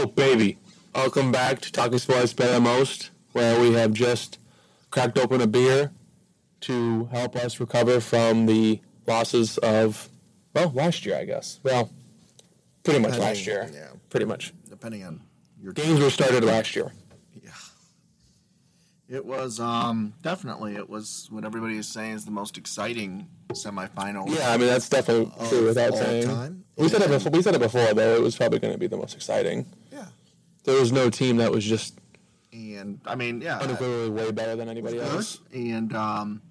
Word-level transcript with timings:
Oh, 0.00 0.06
baby. 0.06 0.58
Welcome 0.94 1.32
back 1.32 1.58
to 1.58 1.72
Talking 1.72 1.98
Sports 1.98 2.32
Better 2.32 2.60
Most, 2.60 3.10
where 3.32 3.60
we 3.60 3.72
have 3.72 3.92
just 3.92 4.38
cracked 4.90 5.18
open 5.18 5.40
a 5.40 5.46
beer 5.48 5.90
to 6.60 7.06
help 7.06 7.34
us 7.34 7.58
recover 7.58 7.98
from 7.98 8.46
the 8.46 8.80
losses 9.08 9.58
of, 9.58 10.08
well, 10.54 10.70
last 10.70 11.04
year, 11.04 11.16
I 11.16 11.24
guess. 11.24 11.58
Well, 11.64 11.90
pretty 12.84 13.00
much 13.00 13.14
Depending, 13.14 13.28
last 13.28 13.44
year. 13.48 13.68
yeah. 13.74 13.88
Pretty 14.08 14.26
much. 14.26 14.52
depending 14.70 15.02
on 15.02 15.20
your 15.60 15.72
Games 15.72 15.98
were 15.98 16.10
started 16.10 16.44
last 16.44 16.76
year. 16.76 16.92
Yeah. 17.42 17.50
It 19.08 19.24
was 19.26 19.58
um 19.58 20.14
definitely 20.22 20.76
it 20.76 20.88
was 20.88 21.26
what 21.32 21.44
everybody 21.44 21.76
is 21.76 21.88
saying 21.88 22.12
is 22.12 22.24
the 22.24 22.30
most 22.30 22.56
exciting 22.56 23.26
semifinal. 23.52 24.28
Yeah, 24.28 24.52
I 24.52 24.58
mean, 24.58 24.68
that's 24.68 24.88
definitely 24.88 25.32
true 25.48 25.64
without 25.66 25.94
saying. 25.96 26.24
time. 26.28 26.64
We 26.76 26.88
said, 26.88 27.02
it 27.02 27.08
before, 27.08 27.32
we 27.32 27.42
said 27.42 27.56
it 27.56 27.60
before, 27.60 27.92
though. 27.92 28.14
It 28.14 28.22
was 28.22 28.36
probably 28.36 28.60
going 28.60 28.72
to 28.72 28.78
be 28.78 28.86
the 28.86 28.96
most 28.96 29.16
exciting. 29.16 29.66
There 30.68 30.78
was 30.78 30.92
no 30.92 31.08
team 31.08 31.38
that 31.38 31.50
was 31.50 31.64
just 31.64 31.98
And 32.52 33.00
I 33.06 33.14
mean, 33.14 33.40
yeah. 33.40 33.58
unequivocally 33.58 34.10
way 34.10 34.30
better 34.32 34.54
than 34.54 34.68
anybody 34.68 35.00
else. 35.00 35.40
And 35.54 35.96
um 35.96 36.42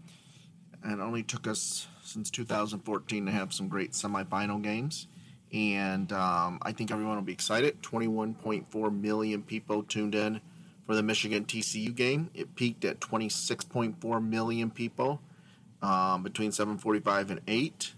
and 0.84 1.00
it 1.00 1.04
only 1.04 1.22
took 1.22 1.46
us 1.46 1.88
since 2.02 2.32
2014 2.32 3.28
to 3.28 3.32
have 3.32 3.54
some 3.54 3.68
great 3.68 3.92
semifinal 3.92 4.60
games. 4.64 5.08
And 5.54 6.12
um, 6.12 6.58
I 6.64 6.72
think 6.72 6.90
everyone 6.90 7.16
will 7.16 7.24
be 7.24 7.34
excited. 7.34 7.82
21.4 7.84 9.00
million 9.02 9.44
people 9.44 9.84
tuned 9.84 10.16
in 10.16 10.42
for 10.88 10.96
the 10.96 11.04
Michigan 11.04 11.46
TCU 11.46 11.94
game. 11.94 12.32
It 12.34 12.56
peaked 12.56 12.86
at 12.86 13.00
26.4 13.00 14.28
million 14.28 14.72
people 14.72 15.22
um, 15.84 16.24
between 16.24 16.50
7:45 16.50 17.30
and 17.30 17.42
8. 17.48 17.94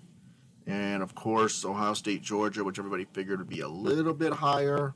And 0.68 1.02
of 1.02 1.16
course, 1.16 1.64
Ohio 1.64 1.94
State, 1.94 2.22
Georgia, 2.22 2.64
which 2.66 2.78
everybody 2.78 3.06
figured 3.14 3.40
would 3.40 3.48
be 3.48 3.62
a 3.62 3.70
little 3.70 4.14
bit 4.14 4.34
higher. 4.34 4.94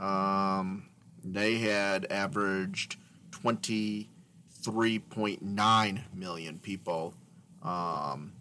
Um, 0.00 0.88
they 1.24 1.58
had 1.58 2.06
averaged 2.10 2.96
23.9 3.32 6.00
million 6.14 6.58
people. 6.58 7.14
Um, 7.62 8.32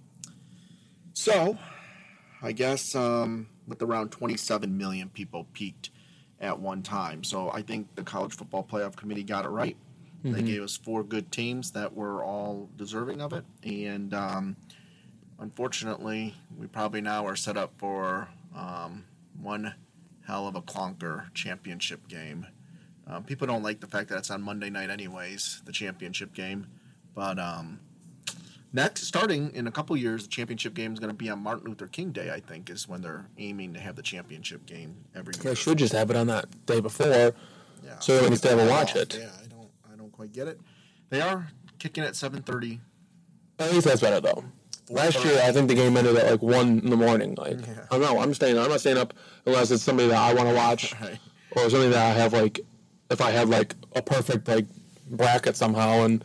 so, 1.14 1.58
I 2.42 2.52
guess 2.52 2.96
um, 2.96 3.48
with 3.68 3.82
around 3.82 4.12
27 4.12 4.78
million 4.78 5.10
people 5.10 5.46
peaked 5.54 5.90
at 6.40 6.60
one 6.60 6.84
time. 6.84 7.24
So 7.24 7.50
I 7.52 7.62
think 7.64 7.96
the 7.96 8.04
College 8.04 8.34
Football 8.34 8.64
Playoff 8.64 8.96
Committee 8.96 9.24
got 9.24 9.46
it 9.46 9.50
right. 9.50 9.76
They 10.24 10.42
gave 10.42 10.62
us 10.62 10.78
four 10.78 11.04
good 11.04 11.32
teams 11.32 11.72
that 11.72 11.96
were 11.96 12.24
all 12.24 12.70
deserving 12.76 13.22
of 13.22 13.34
it. 13.34 13.46
And 13.64 14.14
um, 14.14 14.58
unfortunately, 15.40 16.36
we 16.58 16.68
probably 16.68 17.02
now 17.02 17.26
are 17.26 17.36
set 17.36 17.56
up 17.56 17.72
for 17.78 18.28
um, 18.56 19.06
one 19.42 19.74
hell 20.28 20.48
of 20.48 20.56
a 20.56 20.62
clunker 20.62 21.34
championship 21.34 22.08
game. 22.08 22.46
Um, 23.08 23.24
people 23.24 23.48
don't 23.48 23.64
like 23.64 23.80
the 23.80 23.88
fact 23.88 24.10
that 24.10 24.18
it's 24.18 24.30
on 24.30 24.42
Monday 24.42 24.70
night, 24.70 24.90
anyways, 24.90 25.62
the 25.66 25.72
championship 25.72 26.34
game. 26.34 26.68
But 27.16 27.40
um, 27.40 27.80
next, 28.74 29.04
starting 29.06 29.54
in 29.56 29.66
a 29.68 29.72
couple 29.72 29.96
years, 29.96 30.24
the 30.24 30.30
championship 30.30 30.74
game 30.74 30.92
is 30.94 31.00
going 31.00 31.10
to 31.12 31.16
be 31.16 31.30
on 31.30 31.40
Martin 31.40 31.70
Luther 31.70 31.88
King 31.88 32.12
Day. 32.12 32.30
I 32.32 32.42
think 32.42 32.70
is 32.70 32.88
when 32.88 33.02
they're 33.02 33.28
aiming 33.38 33.74
to 33.76 33.80
have 33.80 33.96
the 33.96 34.02
championship 34.04 34.66
game 34.66 35.06
every 35.16 35.34
year. 35.36 35.44
They 35.44 35.56
should 35.56 35.78
just 35.78 35.94
have 35.94 36.10
it 36.10 36.18
on 36.18 36.28
that 36.28 36.66
day 36.66 36.82
before. 36.82 37.08
Yeah. 37.84 38.00
So 38.00 38.34
stay 38.36 38.52
up 38.52 38.60
and 38.60 38.70
watch 38.70 38.96
Oh, 38.96 39.00
it. 39.00 39.16
Yeah, 39.18 39.30
I 39.42 39.48
don't, 39.48 39.70
I 39.94 39.96
don't 39.96 40.12
quite 40.12 40.34
get 40.34 40.48
it. 40.50 40.60
They 41.10 41.22
are 41.22 41.48
kicking 41.80 42.04
at 42.04 42.16
seven 42.18 42.42
thirty. 42.44 42.82
At 43.60 43.72
least 43.72 43.88
that's 43.88 44.02
better 44.02 44.20
though. 44.20 44.44
Last 44.90 45.24
year, 45.26 45.40
I 45.44 45.52
think 45.52 45.68
the 45.68 45.76
game 45.76 45.98
ended 45.98 46.16
at 46.16 46.32
like 46.32 46.42
one 46.42 46.80
in 46.80 46.90
the 46.90 46.96
morning. 46.98 47.36
Like, 47.38 47.60
Yeah. 47.60 47.86
I 47.92 47.98
don't 47.98 48.02
know. 48.02 48.20
I'm 48.22 48.34
staying. 48.34 48.58
I'm 48.58 48.70
not 48.70 48.80
staying 48.80 48.98
up 48.98 49.14
unless 49.46 49.72
it's 49.72 49.84
somebody 49.84 50.10
that 50.10 50.18
I 50.18 50.34
want 50.34 50.48
to 50.50 50.56
watch, 50.56 50.94
Right. 51.02 51.20
or 51.56 51.70
something 51.70 51.92
that 51.92 52.00
I 52.16 52.20
have 52.20 52.34
like, 52.34 52.62
if 53.10 53.20
I 53.22 53.32
have 53.32 53.50
like 53.50 53.76
a 53.96 54.02
perfect 54.02 54.48
like 54.48 54.66
bracket 55.10 55.56
somehow, 55.58 56.06
and 56.06 56.24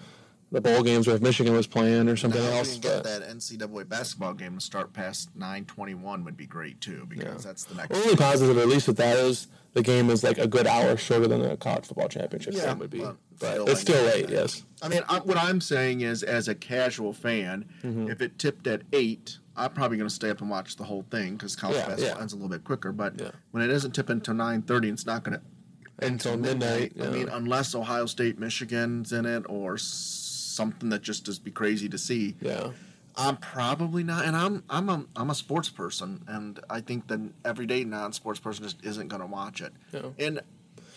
the 0.53 0.61
bowl 0.61 0.83
games 0.83 1.07
where 1.07 1.17
if 1.17 1.23
Michigan 1.23 1.55
was 1.55 1.67
playing 1.67 2.09
or 2.09 2.17
something 2.17 2.43
Now, 2.43 2.59
else. 2.59 2.77
get 2.79 3.05
that 3.05 3.23
NCAA 3.29 3.89
basketball 3.89 4.35
game 4.35 4.57
to 4.57 4.61
start 4.61 4.93
past 4.93 5.31
nine 5.35 5.65
twenty 5.65 5.95
one 5.95 6.25
would 6.25 6.37
be 6.37 6.47
great 6.47 6.81
too, 6.81 7.07
because 7.09 7.25
Yeah. 7.25 7.49
that's 7.51 7.65
the 7.65 7.75
next. 7.75 7.97
only 7.97 8.17
positive, 8.17 8.59
at 8.59 8.69
least 8.69 8.87
with 8.87 8.97
that, 8.99 9.17
is 9.17 9.47
the 9.75 9.83
game 9.83 10.11
is 10.11 10.23
like 10.23 10.39
a 10.39 10.47
good 10.47 10.67
hour 10.67 10.97
shorter 10.97 11.29
than 11.29 11.43
a 11.45 11.57
college 11.57 11.87
football 11.87 12.09
championship 12.09 12.55
Yeah, 12.55 12.67
game 12.67 12.79
would 12.81 12.91
be. 12.91 13.01
but 13.01 13.17
But 13.39 13.51
still, 13.53 13.67
it's 13.69 13.81
I 13.81 13.83
still 13.83 14.05
late. 14.05 14.27
that. 14.29 14.33
Yes. 14.33 14.65
I 14.83 14.89
mean, 14.89 15.03
I, 15.09 15.19
what 15.21 15.37
I'm 15.39 15.61
saying 15.61 16.01
is, 16.03 16.23
as 16.23 16.49
a 16.49 16.55
casual 16.55 17.13
fan, 17.13 17.65
Mm-hmm. 17.83 18.11
if 18.11 18.21
it 18.21 18.39
tipped 18.39 18.67
at 18.67 18.83
eight, 18.93 19.39
I'm 19.57 19.73
probably 19.73 19.97
going 19.99 20.09
to 20.09 20.15
stay 20.15 20.31
up 20.31 20.41
and 20.41 20.49
watch 20.51 20.77
the 20.77 20.85
whole 20.85 21.05
thing 21.11 21.37
because 21.37 21.55
college 21.57 21.77
Yeah, 21.77 21.87
basketball 21.89 22.17
yeah. 22.17 22.21
ends 22.21 22.33
a 22.33 22.37
little 22.37 22.49
bit 22.51 22.65
quicker. 22.65 22.93
But 22.93 23.21
Yeah. 23.21 23.31
when 23.53 23.63
it 23.63 23.71
isn't 23.71 23.93
tipping 23.95 24.17
until 24.17 24.35
nine 24.35 24.63
thirty, 24.63 24.89
it's 24.89 25.07
not 25.07 25.23
going 25.25 25.39
to 25.39 26.07
Until 26.07 26.37
midnight. 26.37 26.93
I 27.01 27.05
yeah. 27.05 27.11
mean, 27.11 27.29
unless 27.29 27.75
Ohio 27.75 28.07
State, 28.07 28.39
Michigan's 28.39 29.13
in 29.13 29.25
it, 29.27 29.45
or 29.49 29.77
something 29.79 30.89
that 30.91 31.03
just 31.03 31.29
is 31.29 31.39
be 31.39 31.51
crazy 31.51 31.89
to 31.89 31.99
see. 31.99 32.37
yeah. 32.41 32.71
I'm 33.17 33.37
probably 33.37 34.05
not, 34.05 34.25
and 34.25 34.37
I'm 34.37 34.63
I'm 34.71 34.89
a 34.89 35.05
I'm 35.17 35.31
a 35.31 35.35
sports 35.35 35.69
person, 35.69 36.25
and 36.27 36.59
I 36.71 36.81
think 36.81 37.09
the 37.09 37.31
everyday 37.45 37.85
non-sports 37.85 38.41
person 38.41 38.65
just 38.65 38.85
isn't 38.85 39.09
going 39.09 39.21
to 39.21 39.27
watch 39.27 39.61
it. 39.61 39.73
Yeah. 39.93 40.01
And 40.19 40.41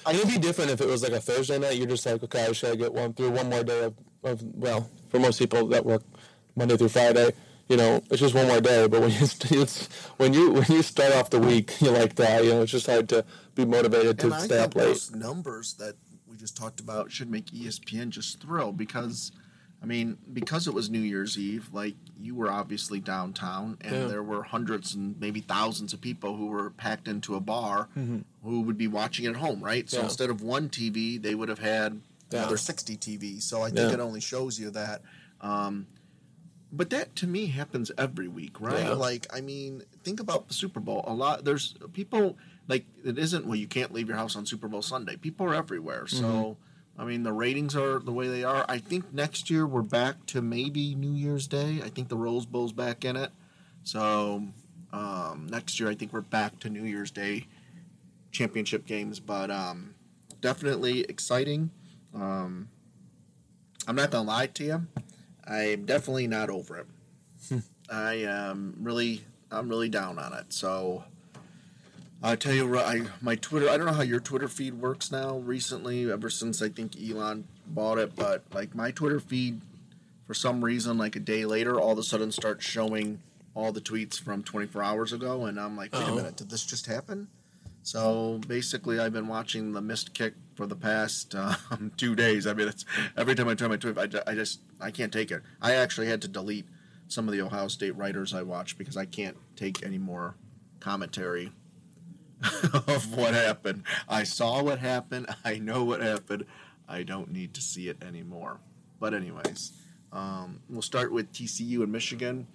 I 0.06 0.14
it'd 0.14 0.28
be 0.28 0.38
different 0.38 0.72
if 0.72 0.82
it 0.82 0.88
was 0.88 1.04
like 1.04 1.12
a 1.12 1.20
Thursday 1.20 1.58
night. 1.58 1.78
You're 1.78 1.88
just 1.88 2.06
like, 2.06 2.24
okay, 2.24 2.46
I 2.46 2.52
should 2.52 2.72
I 2.72 2.76
get 2.76 2.94
one 2.94 3.14
through 3.14 3.32
one 3.32 3.50
more 3.50 3.64
day 3.64 3.84
of, 3.84 3.94
of 4.24 4.44
well, 4.56 4.90
for 5.10 5.20
most 5.20 5.40
people 5.40 5.68
that 5.68 5.86
work 5.86 6.04
Monday 6.56 6.78
through 6.78 6.90
Friday, 6.90 7.32
you 7.68 7.78
know, 7.78 8.02
it's 8.10 8.20
just 8.20 8.36
one 8.36 8.48
more 8.48 8.62
day. 8.62 8.88
But 8.88 9.02
when 9.02 9.10
you 9.12 9.18
it's, 9.22 9.88
when 10.18 10.34
you 10.34 10.52
when 10.52 10.66
you 10.70 10.82
start 10.84 11.14
off 11.14 11.30
the 11.30 11.40
week, 11.40 11.74
you 11.82 11.92
like 11.92 12.16
that. 12.16 12.44
You 12.44 12.52
know, 12.52 12.62
it's 12.62 12.72
just 12.72 12.88
hard 12.88 13.10
to 13.10 13.26
be 13.56 13.66
motivated 13.66 14.20
to 14.20 14.28
and 14.28 14.36
I 14.36 14.40
stay 14.40 14.48
think 14.56 14.62
up 14.62 14.76
late. 14.76 14.86
those 14.86 15.12
numbers 15.16 15.74
that 15.76 15.96
we 16.28 16.38
just 16.38 16.56
talked 16.56 16.80
about 16.80 17.12
should 17.12 17.30
make 17.30 17.48
ESPN 17.48 18.10
just 18.10 18.42
thrill 18.42 18.72
because, 18.72 19.32
I 19.82 19.86
mean, 19.86 20.18
because 20.34 20.68
it 20.68 20.74
was 20.74 20.90
New 20.90 21.00
Year's 21.00 21.38
Eve, 21.38 21.70
like 21.72 21.96
you 22.20 22.34
were 22.36 22.50
obviously 22.50 23.00
downtown, 23.00 23.78
and 23.82 23.94
Yeah. 23.96 24.06
there 24.08 24.24
were 24.24 24.44
hundreds 24.44 24.96
and 24.96 25.20
maybe 25.20 25.42
thousands 25.42 25.94
of 25.94 26.02
people 26.02 26.38
who 26.38 26.48
were 26.48 26.70
packed 26.70 27.08
into 27.08 27.36
a 27.36 27.40
bar 27.40 27.90
who 28.44 28.62
would 28.62 28.78
be 28.78 28.88
watching 28.88 29.26
it 29.26 29.30
at 29.30 29.36
home, 29.38 29.62
right? 29.62 29.90
So 29.90 29.98
Mm-hmm. 29.98 30.02
Yeah. 30.04 30.06
instead 30.10 30.30
of 30.30 30.42
one 30.42 30.70
TV, 30.70 31.18
they 31.22 31.36
would 31.36 31.50
have 31.50 31.60
had 31.60 32.02
Yeah. 32.32 32.40
another 32.40 32.58
sixty 32.58 32.96
TVs. 32.98 33.44
So 33.44 33.62
I 33.62 33.70
think 33.70 33.92
it 33.94 34.00
only 34.00 34.22
shows 34.22 34.60
you 34.60 34.70
that. 34.72 35.02
Um, 35.42 35.88
but 36.72 36.90
that 36.90 37.16
to 37.18 37.28
me 37.28 37.48
happens 37.48 37.92
every 37.98 38.28
week, 38.28 38.60
right? 38.60 38.92
Like, 38.98 39.28
I 39.34 39.42
mean, 39.42 39.84
think 40.04 40.20
about 40.20 40.48
the 40.48 40.54
Super 40.54 40.80
Bowl. 40.80 41.04
A 41.08 41.14
lot 41.14 41.46
there's 41.46 41.76
people 41.94 42.38
like 42.68 42.86
it 43.04 43.18
isn't 43.18 43.46
well. 43.46 43.56
You 43.56 43.68
can't 43.68 43.94
leave 43.94 44.08
your 44.08 44.18
house 44.18 44.36
on 44.36 44.46
Super 44.46 44.68
Bowl 44.68 44.82
Sunday. 44.82 45.16
People 45.18 45.46
are 45.46 45.56
everywhere, 45.56 46.08
so. 46.08 46.24
Mm-hmm. 46.24 46.62
I 46.98 47.04
mean, 47.04 47.24
the 47.24 47.34
ratings 47.34 47.76
are 47.76 48.00
the 48.00 48.12
way 48.14 48.28
they 48.28 48.44
are. 48.44 48.66
I 48.70 48.78
think 48.78 49.14
next 49.14 49.50
year 49.50 49.68
we're 49.68 49.82
back 49.82 50.26
to 50.28 50.42
maybe 50.42 50.96
New 50.96 51.14
Year's 51.14 51.46
Day. 51.46 51.82
I 51.84 51.90
think 51.90 52.08
the 52.08 52.16
Rose 52.16 52.46
Bowl's 52.46 52.72
back 52.72 53.04
in 53.04 53.16
it. 53.18 53.32
So 53.84 54.44
um, 54.94 55.48
next 55.50 55.80
year, 55.80 55.90
I 55.90 55.96
think 55.96 56.14
we're 56.14 56.22
back 56.22 56.60
to 56.60 56.70
New 56.70 56.84
Year's 56.84 57.12
Day 57.12 57.48
championship 58.32 58.86
games. 58.86 59.20
But 59.20 59.52
um, 59.52 59.96
definitely 60.40 61.02
exciting. 61.02 61.72
Um, 62.14 62.70
I'm 63.88 63.96
not 63.96 64.12
gonna 64.12 64.28
lie 64.28 64.48
to 64.48 64.64
you. 64.64 64.88
I'm 65.46 65.86
definitely 65.86 66.28
not 66.28 66.50
over 66.50 66.78
it. 66.78 67.62
I 67.90 68.14
am 68.14 68.78
really, 68.80 69.24
I'm 69.52 69.70
really 69.70 69.90
down 69.90 70.18
on 70.18 70.34
it. 70.34 70.54
So 70.54 71.04
I 72.26 72.36
tell 72.36 72.54
you, 72.54 72.78
I 72.80 73.04
my 73.22 73.36
Twitter. 73.36 73.70
I 73.70 73.78
don't 73.78 73.86
know 73.86 73.94
how 73.94 74.02
your 74.02 74.20
Twitter 74.20 74.48
feed 74.48 74.74
works 74.74 75.12
now. 75.12 75.38
Recently, 75.38 76.12
ever 76.12 76.30
since 76.32 76.60
I 76.62 76.70
think 76.70 76.94
Elon 77.00 77.48
bought 77.68 78.00
it, 78.00 78.16
but 78.16 78.44
like 78.52 78.74
my 78.74 78.90
Twitter 78.90 79.20
feed, 79.20 79.62
for 80.26 80.34
some 80.34 80.66
reason, 80.66 80.98
like 80.98 81.16
a 81.16 81.20
day 81.20 81.46
later, 81.46 81.80
all 81.80 81.92
of 81.92 82.00
a 82.00 82.04
sudden 82.04 82.32
starts 82.32 82.66
showing 82.66 83.20
all 83.54 83.72
the 83.72 83.80
tweets 83.80 84.20
from 84.20 84.42
24 84.44 84.82
hours 84.82 85.14
ago, 85.14 85.46
and 85.46 85.60
I'm 85.60 85.78
like, 85.78 85.94
wait 85.94 86.04
Oh. 86.08 86.14
a 86.14 86.16
minute, 86.16 86.36
did 86.36 86.50
this 86.50 86.66
just 86.66 86.88
happen? 86.88 87.28
So 87.84 88.42
basically, 88.48 88.98
I've 89.00 89.14
been 89.14 89.28
watching 89.28 89.74
the 89.74 89.82
missed 89.82 90.16
kick 90.16 90.34
for 90.56 90.66
the 90.66 90.76
past 90.76 91.36
um, 91.36 91.92
two 91.96 92.16
days. 92.16 92.48
I 92.48 92.54
mean, 92.54 92.68
it's 92.70 92.86
every 93.16 93.36
time 93.36 93.48
I 93.50 93.54
turn 93.54 93.70
my 93.70 93.78
Twitter, 93.78 94.22
I, 94.26 94.32
I 94.32 94.34
just 94.34 94.62
I 94.82 94.90
can't 94.90 95.14
take 95.14 95.30
it. 95.30 95.44
I 95.62 95.76
actually 95.76 96.08
had 96.08 96.24
to 96.24 96.28
delete 96.28 96.66
some 97.08 97.28
of 97.28 97.34
the 97.36 97.42
Ohio 97.44 97.68
State 97.68 97.96
writers 97.96 98.34
I 98.34 98.42
watch 98.42 98.80
because 98.80 98.98
I 98.98 99.06
can't 99.06 99.38
take 99.56 99.86
any 99.86 100.00
more 100.00 100.34
commentary 100.80 101.52
of 102.74 103.16
what 103.16 103.34
happened. 103.34 103.84
I 104.08 104.24
saw 104.24 104.62
what 104.62 104.80
happened. 104.80 105.28
I 105.46 105.58
know 105.58 105.84
what 105.84 106.02
happened. 106.02 106.46
I 106.88 107.04
don't 107.04 107.32
need 107.32 107.54
to 107.56 107.62
see 107.62 107.90
it 107.90 108.04
anymore. 108.04 108.60
But 109.00 109.14
anyways, 109.14 109.74
um, 110.12 110.62
we'll 110.70 110.82
start 110.82 111.12
with 111.12 111.32
TCU 111.34 111.84
and 111.84 111.92
Michigan. 111.92 112.48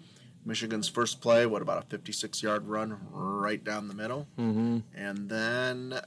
Michigan's 0.44 0.88
first 0.88 1.20
play, 1.20 1.44
what 1.44 1.60
about 1.60 1.82
a 1.82 1.86
56 1.86 2.42
yard 2.42 2.66
run 2.66 2.98
right 3.10 3.62
down 3.62 3.88
the 3.88 3.94
middle? 3.94 4.26
Mm-hmm. 4.38 4.78
And 4.94 5.28
then 5.28 6.00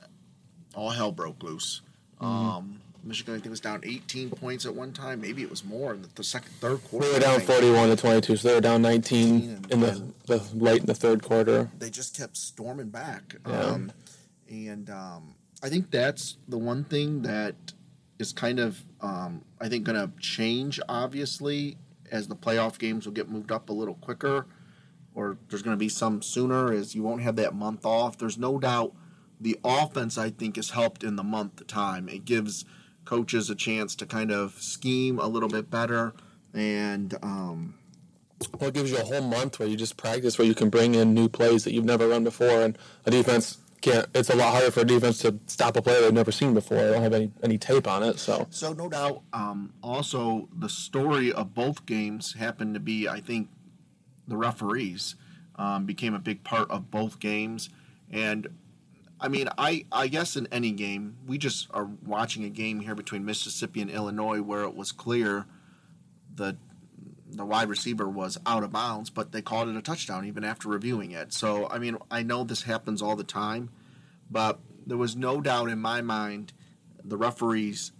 all 0.73 0.89
hell 0.89 1.11
broke 1.11 1.43
loose. 1.43 1.81
Um, 2.19 2.81
Michigan, 3.03 3.35
I 3.35 3.37
think, 3.37 3.49
was 3.49 3.59
down 3.59 3.81
18 3.83 4.29
points 4.29 4.65
at 4.65 4.73
one 4.73 4.93
time. 4.93 5.21
Maybe 5.21 5.41
it 5.41 5.49
was 5.49 5.63
more 5.63 5.93
in 5.93 6.01
the, 6.01 6.09
the 6.15 6.23
second, 6.23 6.51
third 6.53 6.83
quarter. 6.85 7.07
They 7.07 7.13
were 7.13 7.19
down 7.19 7.39
41 7.41 7.89
to 7.89 7.95
22, 7.95 8.37
so 8.37 8.47
they 8.47 8.53
were 8.55 8.61
down 8.61 8.81
19 8.81 9.65
in 9.69 9.79
the, 9.79 10.13
the 10.25 10.41
late 10.53 10.81
in 10.81 10.85
the 10.85 10.93
third 10.93 11.21
quarter. 11.21 11.69
They 11.77 11.89
just 11.89 12.17
kept 12.17 12.37
storming 12.37 12.89
back. 12.89 13.35
Yeah. 13.47 13.59
Um, 13.59 13.91
and 14.49 14.89
um, 14.89 15.35
I 15.61 15.69
think 15.69 15.91
that's 15.91 16.37
the 16.47 16.57
one 16.57 16.83
thing 16.83 17.23
that 17.23 17.55
is 18.19 18.31
kind 18.31 18.59
of 18.59 18.83
um, 19.01 19.43
I 19.59 19.69
think 19.69 19.83
going 19.83 19.99
to 19.99 20.11
change 20.19 20.79
obviously 20.87 21.77
as 22.11 22.27
the 22.27 22.35
playoff 22.35 22.77
games 22.77 23.05
will 23.05 23.13
get 23.13 23.29
moved 23.29 23.51
up 23.51 23.69
a 23.69 23.73
little 23.73 23.95
quicker, 23.95 24.45
or 25.15 25.37
there's 25.49 25.61
going 25.61 25.75
to 25.75 25.79
be 25.79 25.89
some 25.89 26.21
sooner 26.21 26.71
as 26.71 26.95
you 26.95 27.03
won't 27.03 27.21
have 27.21 27.35
that 27.37 27.55
month 27.55 27.85
off. 27.85 28.17
There's 28.17 28.37
no 28.37 28.59
doubt 28.59 28.93
the 29.41 29.59
offense 29.63 30.17
I 30.17 30.29
think 30.29 30.57
is 30.57 30.71
helped 30.71 31.03
in 31.03 31.15
the 31.15 31.23
month 31.23 31.65
time. 31.67 32.07
It 32.07 32.25
gives 32.25 32.65
coaches 33.05 33.49
a 33.49 33.55
chance 33.55 33.95
to 33.95 34.05
kind 34.05 34.31
of 34.31 34.53
scheme 34.61 35.19
a 35.19 35.27
little 35.27 35.49
bit 35.49 35.69
better 35.69 36.13
and. 36.53 37.15
Um, 37.21 37.75
well, 38.59 38.69
it 38.69 38.73
gives 38.73 38.91
you 38.91 38.97
a 38.97 39.03
whole 39.03 39.21
month 39.21 39.59
where 39.59 39.69
you 39.69 39.77
just 39.77 39.95
practice, 39.95 40.37
where 40.37 40.45
you 40.47 40.53
can 40.53 40.69
bring 40.69 40.95
in 40.95 41.13
new 41.13 41.29
plays 41.29 41.63
that 41.63 41.73
you've 41.73 41.85
never 41.85 42.09
run 42.09 42.25
before, 42.25 42.61
and 42.61 42.77
a 43.05 43.11
defense 43.11 43.57
can't. 43.83 44.07
It's 44.15 44.29
a 44.29 44.35
lot 44.35 44.53
harder 44.53 44.71
for 44.71 44.81
a 44.81 44.85
defense 44.85 45.19
to 45.19 45.39
stop 45.45 45.77
a 45.77 45.81
play 45.81 46.01
they've 46.01 46.13
never 46.13 46.31
seen 46.31 46.53
before. 46.53 46.77
They 46.77 46.91
don't 46.91 47.03
have 47.03 47.13
any 47.13 47.31
any 47.43 47.57
tape 47.57 47.87
on 47.87 48.03
it, 48.03 48.19
so. 48.19 48.47
So 48.49 48.73
no 48.73 48.89
doubt. 48.89 49.21
Um, 49.31 49.73
also, 49.83 50.49
the 50.57 50.69
story 50.69 51.31
of 51.31 51.53
both 51.53 51.85
games 51.85 52.33
happened 52.33 52.73
to 52.73 52.79
be, 52.79 53.07
I 53.07 53.21
think, 53.21 53.49
the 54.27 54.37
referees 54.37 55.15
um, 55.55 55.85
became 55.85 56.13
a 56.13 56.19
big 56.19 56.43
part 56.43 56.71
of 56.71 56.89
both 56.89 57.19
games, 57.19 57.69
and 58.11 58.47
I 59.23 59.29
mean, 59.29 59.47
I, 59.57 59.85
I 59.89 60.09
guess 60.09 60.35
in 60.35 60.49
any 60.51 60.71
game, 60.71 61.15
we 61.25 61.37
just 61.37 61.69
are 61.73 61.89
watching 62.05 62.43
a 62.43 62.49
game 62.49 62.81
here 62.81 62.93
between 62.93 63.23
Mississippi 63.23 63.81
and 63.81 63.89
Illinois 63.89 64.41
where 64.41 64.63
it 64.63 64.75
was 64.75 64.91
clear 64.91 65.45
the 66.35 66.57
the 67.31 67.45
wide 67.45 67.67
receiver 67.69 68.07
was 68.07 68.37
out 68.45 68.63
of 68.63 68.71
bounds, 68.71 69.09
but 69.09 69.31
they 69.31 69.41
called 69.41 69.67
it 69.67 69.75
a 69.75 69.81
touchdown 69.81 70.25
even 70.25 70.43
after 70.43 70.69
reviewing 70.69 71.11
it. 71.11 71.33
So, 71.33 71.67
I 71.69 71.79
mean, 71.79 71.97
I 72.11 72.21
know 72.21 72.43
this 72.43 72.61
happens 72.61 73.01
all 73.01 73.15
the 73.15 73.23
time, 73.23 73.69
but 74.29 74.59
there 74.85 74.97
was 74.97 75.15
no 75.15 75.41
doubt 75.41 75.69
in 75.69 75.79
my 75.79 76.01
mind 76.01 76.53
the 77.03 77.17
referees 77.17 77.91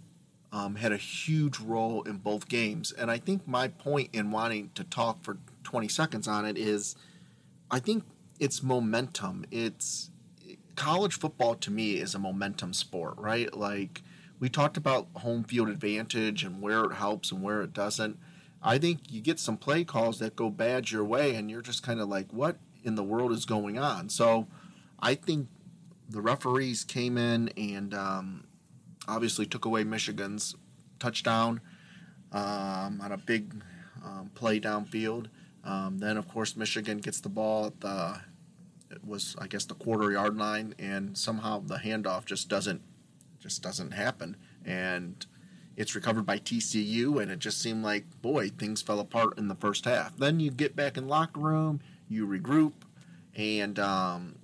um, 0.52 0.76
had 0.76 0.92
a 0.92 0.96
huge 0.96 1.58
role 1.58 2.02
in 2.02 2.18
both 2.18 2.48
games. 2.48 2.92
And 2.92 3.10
I 3.10 3.18
think 3.18 3.48
my 3.48 3.66
point 3.66 4.10
in 4.12 4.30
wanting 4.30 4.70
to 4.76 4.84
talk 4.84 5.24
for 5.24 5.38
20 5.64 5.88
seconds 5.88 6.28
on 6.28 6.44
it 6.44 6.56
is 6.56 6.94
I 7.72 7.80
think 7.80 8.04
it's 8.38 8.62
momentum. 8.62 9.46
It's 9.50 10.10
college 10.76 11.18
football 11.18 11.54
to 11.56 11.70
me 11.70 11.94
is 11.94 12.14
a 12.14 12.18
momentum 12.18 12.72
sport, 12.72 13.14
right? 13.18 13.52
Like 13.54 14.02
we 14.40 14.48
talked 14.48 14.76
about 14.76 15.08
home 15.16 15.44
field 15.44 15.68
advantage 15.68 16.44
and 16.44 16.60
where 16.60 16.84
it 16.84 16.94
helps 16.94 17.32
and 17.32 17.42
where 17.42 17.62
it 17.62 17.72
doesn't 17.72 18.18
I 18.64 18.78
think 18.78 19.00
you 19.10 19.20
get 19.20 19.38
some 19.38 19.58
play 19.58 19.84
calls 19.84 20.18
that 20.20 20.34
go 20.34 20.48
bad 20.48 20.90
your 20.90 21.04
way, 21.04 21.34
and 21.34 21.50
you're 21.50 21.60
just 21.60 21.82
kind 21.82 22.00
of 22.00 22.08
like, 22.08 22.32
what 22.32 22.56
in 22.82 22.94
the 22.94 23.02
world 23.02 23.30
is 23.30 23.44
going 23.44 23.78
on? 23.78 24.08
So 24.08 24.48
I 24.98 25.14
think 25.14 25.48
the 26.08 26.22
referees 26.22 26.82
came 26.82 27.18
in 27.18 27.50
and 27.58 27.92
um, 27.92 28.44
obviously 29.06 29.44
took 29.44 29.66
away 29.66 29.84
Michigan's 29.84 30.56
touchdown 30.98 31.60
um, 32.32 33.02
on 33.02 33.12
a 33.12 33.18
big 33.18 33.62
um, 34.02 34.30
play 34.34 34.58
downfield. 34.58 35.26
Um, 35.62 35.98
then, 35.98 36.16
of 36.16 36.26
course, 36.26 36.56
Michigan 36.56 36.98
gets 36.98 37.20
the 37.20 37.28
ball 37.28 37.66
at 37.66 37.80
the 37.80 38.20
was 39.04 39.34
I 39.38 39.46
guess 39.46 39.64
the 39.64 39.74
quarter 39.74 40.12
yard 40.12 40.36
line, 40.36 40.74
and 40.78 41.16
somehow 41.16 41.60
the 41.60 41.76
handoff 41.76 42.24
just 42.24 42.48
doesn't 42.48 42.82
just 43.40 43.62
doesn't 43.62 43.92
happen. 43.92 44.36
And 44.64 45.24
it's 45.76 45.94
recovered 45.94 46.26
by 46.26 46.38
TCU, 46.38 47.20
and 47.20 47.30
it 47.30 47.38
just 47.38 47.60
seemed 47.60 47.82
like, 47.82 48.04
boy, 48.22 48.48
things 48.48 48.82
fell 48.82 49.00
apart 49.00 49.38
in 49.38 49.48
the 49.48 49.54
first 49.54 49.84
half. 49.84 50.16
Then 50.16 50.40
you 50.40 50.50
get 50.50 50.76
back 50.76 50.96
in 50.96 51.08
locker 51.08 51.40
room, 51.40 51.80
you 52.08 52.26
regroup, 52.26 52.72
and 53.34 53.78
um, 53.78 54.36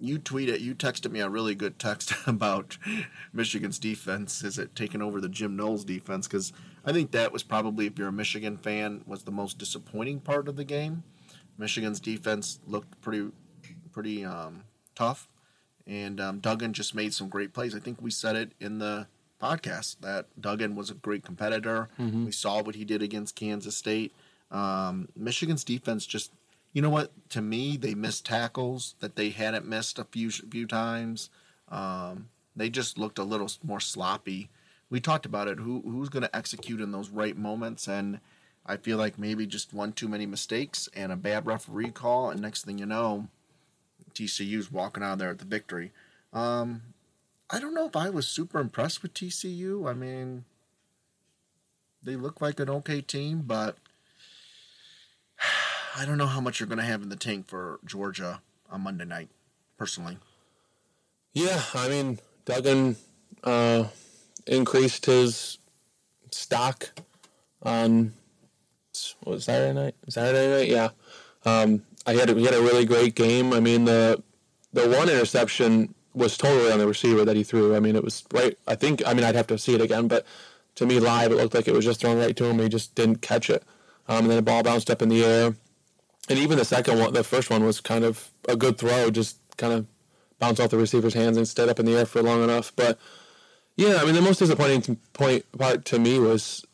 you 0.00 0.18
tweeted, 0.18 0.60
you 0.60 0.74
texted 0.74 1.10
me 1.10 1.20
a 1.20 1.28
really 1.28 1.54
good 1.54 1.78
text 1.78 2.14
about 2.26 2.78
Michigan's 3.32 3.78
defense. 3.78 4.42
Is 4.42 4.58
it 4.58 4.74
taking 4.74 5.02
over 5.02 5.20
the 5.20 5.28
Jim 5.28 5.56
Knowles 5.56 5.84
defense? 5.84 6.26
Because 6.26 6.52
I 6.84 6.92
think 6.92 7.10
that 7.12 7.32
was 7.32 7.42
probably, 7.42 7.86
if 7.86 7.98
you're 7.98 8.08
a 8.08 8.12
Michigan 8.12 8.56
fan, 8.56 9.02
was 9.06 9.24
the 9.24 9.30
most 9.30 9.58
disappointing 9.58 10.20
part 10.20 10.48
of 10.48 10.56
the 10.56 10.64
game. 10.64 11.02
Michigan's 11.56 12.00
defense 12.00 12.58
looked 12.66 13.00
pretty, 13.00 13.30
pretty 13.94 14.24
um, 14.24 14.64
tough, 14.94 15.28
and 15.86 16.20
um, 16.20 16.40
Duggan 16.40 16.72
just 16.72 16.94
made 16.94 17.14
some 17.14 17.28
great 17.28 17.54
plays. 17.54 17.74
I 17.74 17.78
think 17.78 18.02
we 18.02 18.10
said 18.10 18.36
it 18.36 18.52
in 18.60 18.78
the 18.78 19.06
podcast 19.40 19.96
that 20.00 20.26
Duggan 20.40 20.74
was 20.74 20.90
a 20.90 20.94
great 20.94 21.24
competitor. 21.24 21.88
Mm-hmm. 21.98 22.26
We 22.26 22.32
saw 22.32 22.62
what 22.62 22.74
he 22.74 22.84
did 22.84 23.02
against 23.02 23.36
Kansas 23.36 23.76
State. 23.76 24.12
Um, 24.50 25.08
Michigan's 25.16 25.64
defense 25.64 26.06
just, 26.06 26.32
you 26.72 26.82
know 26.82 26.90
what? 26.90 27.12
To 27.30 27.42
me, 27.42 27.76
they 27.76 27.94
missed 27.94 28.26
tackles 28.26 28.94
that 29.00 29.16
they 29.16 29.30
hadn't 29.30 29.66
missed 29.66 29.98
a 29.98 30.04
few 30.04 30.30
few 30.30 30.66
times. 30.66 31.30
Um, 31.70 32.28
they 32.56 32.70
just 32.70 32.98
looked 32.98 33.18
a 33.18 33.24
little 33.24 33.50
more 33.62 33.80
sloppy. 33.80 34.50
We 34.90 35.00
talked 35.00 35.26
about 35.26 35.48
it. 35.48 35.58
Who 35.58 35.82
who's 35.82 36.08
going 36.08 36.22
to 36.22 36.36
execute 36.36 36.80
in 36.80 36.92
those 36.92 37.10
right 37.10 37.36
moments? 37.36 37.88
And 37.88 38.20
I 38.66 38.76
feel 38.76 38.96
like 38.96 39.18
maybe 39.18 39.46
just 39.46 39.74
one 39.74 39.92
too 39.92 40.08
many 40.08 40.26
mistakes 40.26 40.88
and 40.94 41.12
a 41.12 41.16
bad 41.16 41.46
referee 41.46 41.90
call, 41.90 42.30
and 42.30 42.40
next 42.40 42.64
thing 42.64 42.78
you 42.78 42.86
know, 42.86 43.28
TCU's 44.14 44.70
walking 44.70 45.02
out 45.02 45.18
there 45.18 45.30
at 45.30 45.38
the 45.38 45.44
victory. 45.44 45.92
Um, 46.32 46.82
I 47.50 47.60
don't 47.60 47.74
know 47.74 47.86
if 47.86 47.96
I 47.96 48.10
was 48.10 48.26
super 48.26 48.58
impressed 48.58 49.02
with 49.02 49.14
TCU. 49.14 49.88
I 49.88 49.92
mean, 49.92 50.44
they 52.02 52.16
look 52.16 52.40
like 52.40 52.60
an 52.60 52.70
okay 52.70 53.00
team, 53.00 53.42
but 53.46 53.76
I 55.96 56.04
don't 56.04 56.18
know 56.18 56.26
how 56.26 56.40
much 56.40 56.60
you're 56.60 56.68
going 56.68 56.78
to 56.78 56.84
have 56.84 57.02
in 57.02 57.08
the 57.08 57.16
tank 57.16 57.46
for 57.46 57.78
Georgia 57.84 58.40
on 58.70 58.82
Monday 58.82 59.04
night, 59.04 59.28
personally. 59.78 60.18
Yeah, 61.32 61.62
I 61.74 61.88
mean, 61.88 62.20
Duggan 62.44 62.96
uh, 63.42 63.84
increased 64.46 65.06
his 65.06 65.58
stock 66.30 66.90
on 67.62 68.12
what 69.22 69.42
Saturday 69.42 69.72
night? 69.72 69.94
Saturday 70.08 70.48
night, 70.48 70.68
yeah. 70.68 70.90
Um, 71.44 71.82
I 72.06 72.14
had 72.14 72.30
a, 72.30 72.34
he 72.34 72.44
had 72.44 72.54
a 72.54 72.62
really 72.62 72.84
great 72.84 73.14
game. 73.14 73.52
I 73.52 73.60
mean, 73.60 73.84
the 73.84 74.22
the 74.72 74.88
one 74.88 75.08
interception 75.08 75.94
was 76.14 76.36
totally 76.36 76.70
on 76.70 76.78
the 76.78 76.86
receiver 76.86 77.24
that 77.24 77.36
he 77.36 77.42
threw. 77.42 77.74
I 77.74 77.80
mean, 77.80 77.96
it 77.96 78.04
was 78.04 78.24
right. 78.32 78.56
I 78.66 78.74
think. 78.74 79.02
I 79.06 79.14
mean, 79.14 79.24
I'd 79.24 79.34
have 79.34 79.46
to 79.48 79.58
see 79.58 79.74
it 79.74 79.80
again, 79.80 80.08
but 80.08 80.26
to 80.76 80.86
me, 80.86 81.00
live, 81.00 81.32
it 81.32 81.36
looked 81.36 81.54
like 81.54 81.68
it 81.68 81.74
was 81.74 81.84
just 81.84 82.00
thrown 82.00 82.18
right 82.18 82.36
to 82.36 82.44
him. 82.44 82.58
He 82.58 82.68
just 82.68 82.94
didn't 82.94 83.22
catch 83.22 83.50
it, 83.50 83.62
um, 84.08 84.18
and 84.18 84.30
then 84.30 84.36
the 84.36 84.42
ball 84.42 84.62
bounced 84.62 84.90
up 84.90 85.02
in 85.02 85.08
the 85.08 85.24
air. 85.24 85.54
And 86.28 86.38
even 86.38 86.56
the 86.56 86.64
second 86.64 86.98
one, 86.98 87.12
the 87.12 87.24
first 87.24 87.50
one 87.50 87.64
was 87.64 87.80
kind 87.80 88.04
of 88.04 88.30
a 88.48 88.56
good 88.56 88.78
throw, 88.78 89.10
just 89.10 89.36
kind 89.56 89.72
of 89.72 89.86
bounced 90.38 90.60
off 90.60 90.70
the 90.70 90.78
receiver's 90.78 91.14
hands 91.14 91.36
and 91.36 91.46
stayed 91.46 91.68
up 91.68 91.78
in 91.78 91.86
the 91.86 91.96
air 91.96 92.06
for 92.06 92.22
long 92.22 92.42
enough. 92.42 92.72
But 92.74 92.98
yeah, 93.76 93.98
I 94.00 94.04
mean, 94.04 94.14
the 94.14 94.22
most 94.22 94.38
disappointing 94.38 94.98
point 95.12 95.44
part 95.52 95.84
to 95.86 95.98
me 95.98 96.18
was 96.18 96.64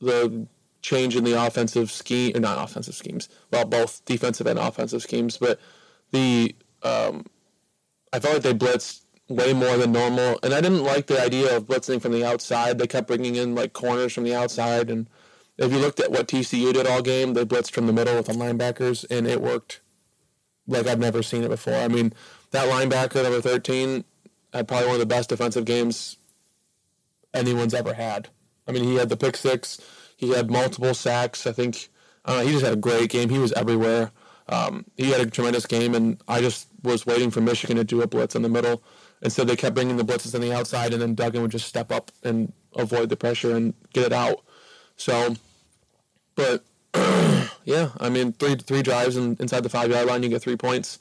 the 0.00 0.46
change 0.82 1.16
in 1.16 1.24
the 1.24 1.44
offensive 1.44 1.90
scheme, 1.90 2.36
or 2.36 2.40
not 2.40 2.62
offensive 2.62 2.94
schemes. 2.94 3.28
Well, 3.50 3.64
both 3.64 4.04
defensive 4.04 4.46
and 4.46 4.58
offensive 4.58 5.02
schemes, 5.02 5.36
but 5.36 5.60
the 6.10 6.54
um, 6.82 7.26
I 8.12 8.20
felt 8.20 8.34
like 8.34 8.42
they 8.42 8.54
blitzed 8.54 9.02
way 9.28 9.52
more 9.52 9.76
than 9.76 9.92
normal, 9.92 10.38
and 10.42 10.52
I 10.52 10.60
didn't 10.60 10.82
like 10.82 11.06
the 11.06 11.22
idea 11.22 11.56
of 11.56 11.66
blitzing 11.66 12.00
from 12.02 12.12
the 12.12 12.24
outside. 12.24 12.78
They 12.78 12.86
kept 12.86 13.06
bringing 13.06 13.36
in 13.36 13.54
like 13.54 13.72
corners 13.72 14.12
from 14.12 14.24
the 14.24 14.34
outside, 14.34 14.90
and 14.90 15.08
if 15.56 15.70
you 15.72 15.78
looked 15.78 16.00
at 16.00 16.10
what 16.10 16.28
TCU 16.28 16.72
did 16.72 16.86
all 16.86 17.02
game, 17.02 17.34
they 17.34 17.44
blitzed 17.44 17.72
from 17.72 17.86
the 17.86 17.92
middle 17.92 18.16
with 18.16 18.26
the 18.26 18.32
linebackers, 18.32 19.04
and 19.10 19.26
it 19.26 19.40
worked 19.40 19.80
like 20.66 20.86
I've 20.86 20.98
never 20.98 21.22
seen 21.22 21.42
it 21.42 21.48
before. 21.48 21.74
I 21.74 21.88
mean, 21.88 22.12
that 22.50 22.68
linebacker 22.68 23.22
number 23.22 23.40
thirteen 23.40 24.04
had 24.52 24.66
probably 24.66 24.86
one 24.86 24.96
of 24.96 25.00
the 25.00 25.06
best 25.06 25.28
defensive 25.28 25.64
games 25.64 26.16
anyone's 27.32 27.74
ever 27.74 27.94
had. 27.94 28.28
I 28.66 28.72
mean, 28.72 28.84
he 28.84 28.96
had 28.96 29.08
the 29.08 29.16
pick 29.16 29.36
six, 29.36 29.80
he 30.20 30.34
had 30.34 30.50
multiple 30.50 30.92
sacks. 30.92 31.46
I 31.46 31.52
think 31.52 31.88
uh, 32.26 32.42
he 32.42 32.52
just 32.52 32.62
had 32.62 32.74
a 32.74 32.76
great 32.76 33.08
game. 33.08 33.30
He 33.30 33.38
was 33.38 33.52
everywhere. 33.52 34.12
Um, 34.50 34.84
he 34.98 35.10
had 35.12 35.22
a 35.22 35.26
tremendous 35.26 35.64
game, 35.64 35.94
and 35.94 36.22
I 36.28 36.42
just 36.42 36.68
was 36.82 37.06
waiting 37.06 37.30
for 37.30 37.40
Michigan 37.40 37.78
to 37.78 37.84
do 37.84 38.02
a 38.02 38.06
blitz 38.06 38.34
in 38.34 38.42
the 38.42 38.50
middle. 38.50 38.82
Instead, 39.22 39.42
so 39.42 39.46
they 39.46 39.56
kept 39.56 39.74
bringing 39.74 39.96
the 39.96 40.04
blitzes 40.04 40.34
on 40.34 40.42
the 40.42 40.52
outside, 40.52 40.92
and 40.92 41.00
then 41.00 41.14
Duggan 41.14 41.40
would 41.40 41.50
just 41.50 41.66
step 41.66 41.90
up 41.90 42.10
and 42.22 42.52
avoid 42.76 43.08
the 43.08 43.16
pressure 43.16 43.56
and 43.56 43.72
get 43.94 44.04
it 44.04 44.12
out. 44.12 44.44
So, 44.96 45.36
but 46.34 46.64
yeah, 47.64 47.90
I 47.98 48.10
mean, 48.10 48.34
three 48.34 48.56
three 48.56 48.82
drives 48.82 49.16
in, 49.16 49.38
inside 49.40 49.62
the 49.62 49.70
five 49.70 49.90
yard 49.90 50.06
line, 50.06 50.22
you 50.22 50.28
get 50.28 50.42
three 50.42 50.56
points. 50.56 50.98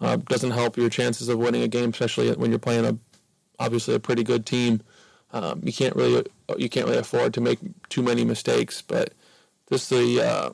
Uh, 0.00 0.16
doesn't 0.16 0.50
help 0.50 0.76
your 0.76 0.90
chances 0.90 1.30
of 1.30 1.38
winning 1.38 1.62
a 1.62 1.68
game, 1.68 1.90
especially 1.90 2.30
when 2.32 2.50
you're 2.50 2.58
playing 2.58 2.84
a 2.84 2.98
obviously 3.58 3.94
a 3.94 4.00
pretty 4.00 4.22
good 4.22 4.44
team. 4.44 4.82
Um, 5.32 5.60
you 5.64 5.72
can't 5.72 5.94
really 5.94 6.24
you 6.58 6.68
can't 6.68 6.86
really 6.86 6.98
afford 6.98 7.34
to 7.34 7.40
make 7.40 7.58
too 7.88 8.02
many 8.02 8.24
mistakes, 8.24 8.82
but 8.82 9.12
just 9.70 9.90
the 9.90 10.20
uh, 10.20 10.50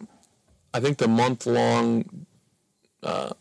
I 0.74 0.80
think 0.80 0.98
the 0.98 1.08
month 1.08 1.46
long 1.46 2.26
uh, 3.02 3.32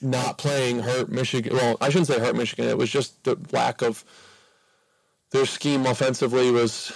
not 0.00 0.38
playing 0.38 0.80
hurt 0.80 1.10
Michigan. 1.10 1.54
Well, 1.54 1.76
I 1.80 1.90
shouldn't 1.90 2.08
say 2.08 2.18
hurt 2.18 2.36
Michigan. 2.36 2.68
It 2.68 2.78
was 2.78 2.90
just 2.90 3.22
the 3.24 3.36
lack 3.52 3.82
of 3.82 4.04
their 5.30 5.46
scheme 5.46 5.86
offensively 5.86 6.50
was 6.50 6.92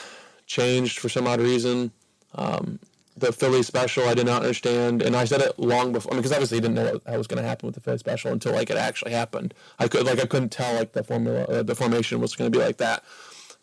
changed 0.47 0.99
for 0.99 1.09
some 1.09 1.27
odd 1.27 1.41
reason. 1.41 1.93
Um, 2.35 2.79
the 3.17 3.33
Philly 3.33 3.63
special 3.63 4.07
I 4.07 4.15
did 4.15 4.27
not 4.27 4.43
understand, 4.43 5.03
and 5.03 5.17
I 5.17 5.25
said 5.25 5.41
it 5.41 5.59
long 5.59 5.93
before. 5.93 6.13
I 6.13 6.15
mean, 6.15 6.23
because 6.23 6.33
obviously 6.33 6.59
I 6.59 6.61
didn't 6.61 6.75
know 6.75 7.01
what 7.05 7.19
was 7.19 7.27
going 7.27 7.43
to 7.43 7.49
happen 7.49 7.67
with 7.67 7.75
the 7.75 7.81
Philly 7.81 7.99
special 7.99 8.31
until 8.33 8.53
like 8.53 8.69
it 8.71 8.77
actually 8.77 9.13
happened. 9.13 9.55
I 9.79 9.89
could 9.89 10.05
like 10.05 10.19
I 10.21 10.27
couldn't 10.27 10.51
tell 10.51 10.75
like 10.75 10.93
the 10.93 11.03
formula, 11.03 11.45
uh, 11.45 11.63
the 11.63 11.75
formation 11.75 12.21
was 12.21 12.37
going 12.37 12.51
to 12.51 12.59
be 12.59 12.63
like 12.63 12.77
that. 12.79 13.03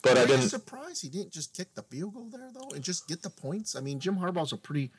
But 0.02 0.18
Are 0.18 0.22
I 0.22 0.26
didn't. 0.26 0.50
surprised 0.50 1.02
he 1.02 1.10
didn't 1.10 1.32
just 1.32 1.56
kick 1.56 1.76
the 1.76 1.84
field 1.84 2.14
goal 2.14 2.30
there 2.32 2.50
though 2.54 2.72
and 2.76 2.84
just 2.84 3.08
get 3.08 3.22
the 3.22 3.30
points? 3.30 3.76
I 3.76 3.80
mean, 3.80 4.00
Jim 4.00 4.18
Harbaugh's 4.18 4.52
a 4.52 4.58
pretty, 4.58 4.92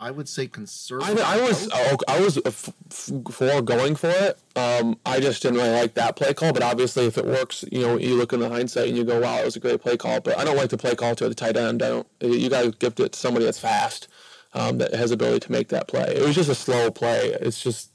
I 0.00 0.10
would 0.10 0.28
say, 0.28 0.42
I, 0.42 0.46
conservative. 0.46 1.20
I 1.20 1.40
was 1.40 1.68
coach. 1.68 2.00
I 2.08 2.20
was 2.20 2.38
f- 2.44 2.70
f- 2.90 3.10
for 3.30 3.62
going 3.62 3.94
for 3.94 4.10
it. 4.10 4.38
Um, 4.56 4.98
I 5.06 5.20
just 5.20 5.42
didn't 5.42 5.58
really 5.58 5.70
like 5.70 5.94
that 5.94 6.16
play 6.16 6.34
call. 6.34 6.52
But 6.52 6.62
obviously, 6.62 7.06
if 7.06 7.16
it 7.16 7.24
works, 7.24 7.64
you 7.70 7.82
know, 7.82 7.96
you 7.96 8.16
look 8.16 8.32
in 8.32 8.40
the 8.40 8.48
hindsight 8.48 8.88
and 8.88 8.96
you 8.96 9.04
go, 9.04 9.20
"Wow, 9.20 9.38
it 9.38 9.44
was 9.44 9.56
a 9.56 9.60
great 9.60 9.80
play 9.80 9.96
call." 9.96 10.20
But 10.20 10.38
I 10.38 10.44
don't 10.44 10.56
like 10.56 10.70
the 10.70 10.76
play 10.76 10.94
call 10.94 11.14
to 11.14 11.28
the 11.28 11.34
tight 11.34 11.56
end. 11.56 11.82
I 11.82 11.88
don't. 11.88 12.06
You 12.20 12.50
got 12.50 12.62
to 12.62 12.70
gift 12.72 13.00
it 13.00 13.12
to 13.12 13.18
somebody 13.18 13.44
that's 13.44 13.58
fast, 13.58 14.08
um, 14.52 14.78
that 14.78 14.94
has 14.94 15.10
ability 15.10 15.40
to 15.46 15.52
make 15.52 15.68
that 15.68 15.88
play. 15.88 16.14
It 16.16 16.22
was 16.22 16.34
just 16.34 16.50
a 16.50 16.54
slow 16.54 16.90
play. 16.90 17.36
It's 17.40 17.62
just 17.62 17.90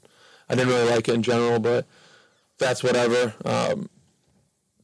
I 0.48 0.54
didn't 0.54 0.72
really 0.72 0.90
like 0.90 1.08
it 1.08 1.14
in 1.14 1.22
general, 1.22 1.60
but 1.60 1.86
that's 2.58 2.82
whatever. 2.82 3.34
Um, 3.44 3.88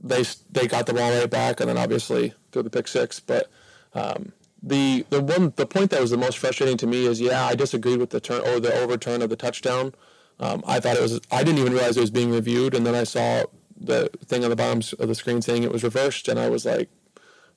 they 0.03 0.23
they 0.51 0.67
got 0.69 0.87
the 0.87 0.95
ball 0.95 1.11
right 1.11 1.31
back, 1.31 1.61
and 1.61 1.69
then 1.69 1.79
obviously 1.79 2.35
threw 2.53 2.63
the 2.63 2.71
pick 2.71 2.89
six. 2.89 3.21
But 3.21 3.51
um, 3.95 4.33
the 4.67 5.07
the 5.11 5.23
one 5.23 5.53
the 5.57 5.67
point 5.67 5.91
that 5.93 6.01
was 6.01 6.11
the 6.11 6.17
most 6.17 6.39
frustrating 6.39 6.77
to 6.79 6.87
me 6.87 7.07
is 7.07 7.21
yeah, 7.21 7.47
I 7.47 7.55
disagreed 7.55 7.99
with 7.99 8.11
the 8.11 8.21
turn 8.21 8.43
or 8.47 8.59
the 8.59 8.75
overturn 8.75 9.23
of 9.23 9.31
the 9.31 9.37
touchdown. 9.37 9.95
Um, 10.41 10.63
I 10.67 10.81
thought 10.81 10.97
it 10.97 11.03
was 11.03 11.21
I 11.31 11.45
didn't 11.45 11.61
even 11.61 11.73
realize 11.73 11.97
it 11.97 12.01
was 12.01 12.11
being 12.11 12.33
reviewed, 12.33 12.75
and 12.75 12.85
then 12.85 12.95
I 12.95 13.05
saw 13.05 13.45
the 13.79 14.11
thing 14.27 14.43
on 14.43 14.51
the 14.51 14.57
bottom 14.57 14.81
of 14.99 15.09
the 15.09 15.15
screen 15.15 15.41
saying 15.41 15.63
it 15.63 15.73
was 15.73 15.85
reversed, 15.85 16.29
and 16.29 16.39
I 16.39 16.51
was 16.51 16.67
like, 16.67 16.89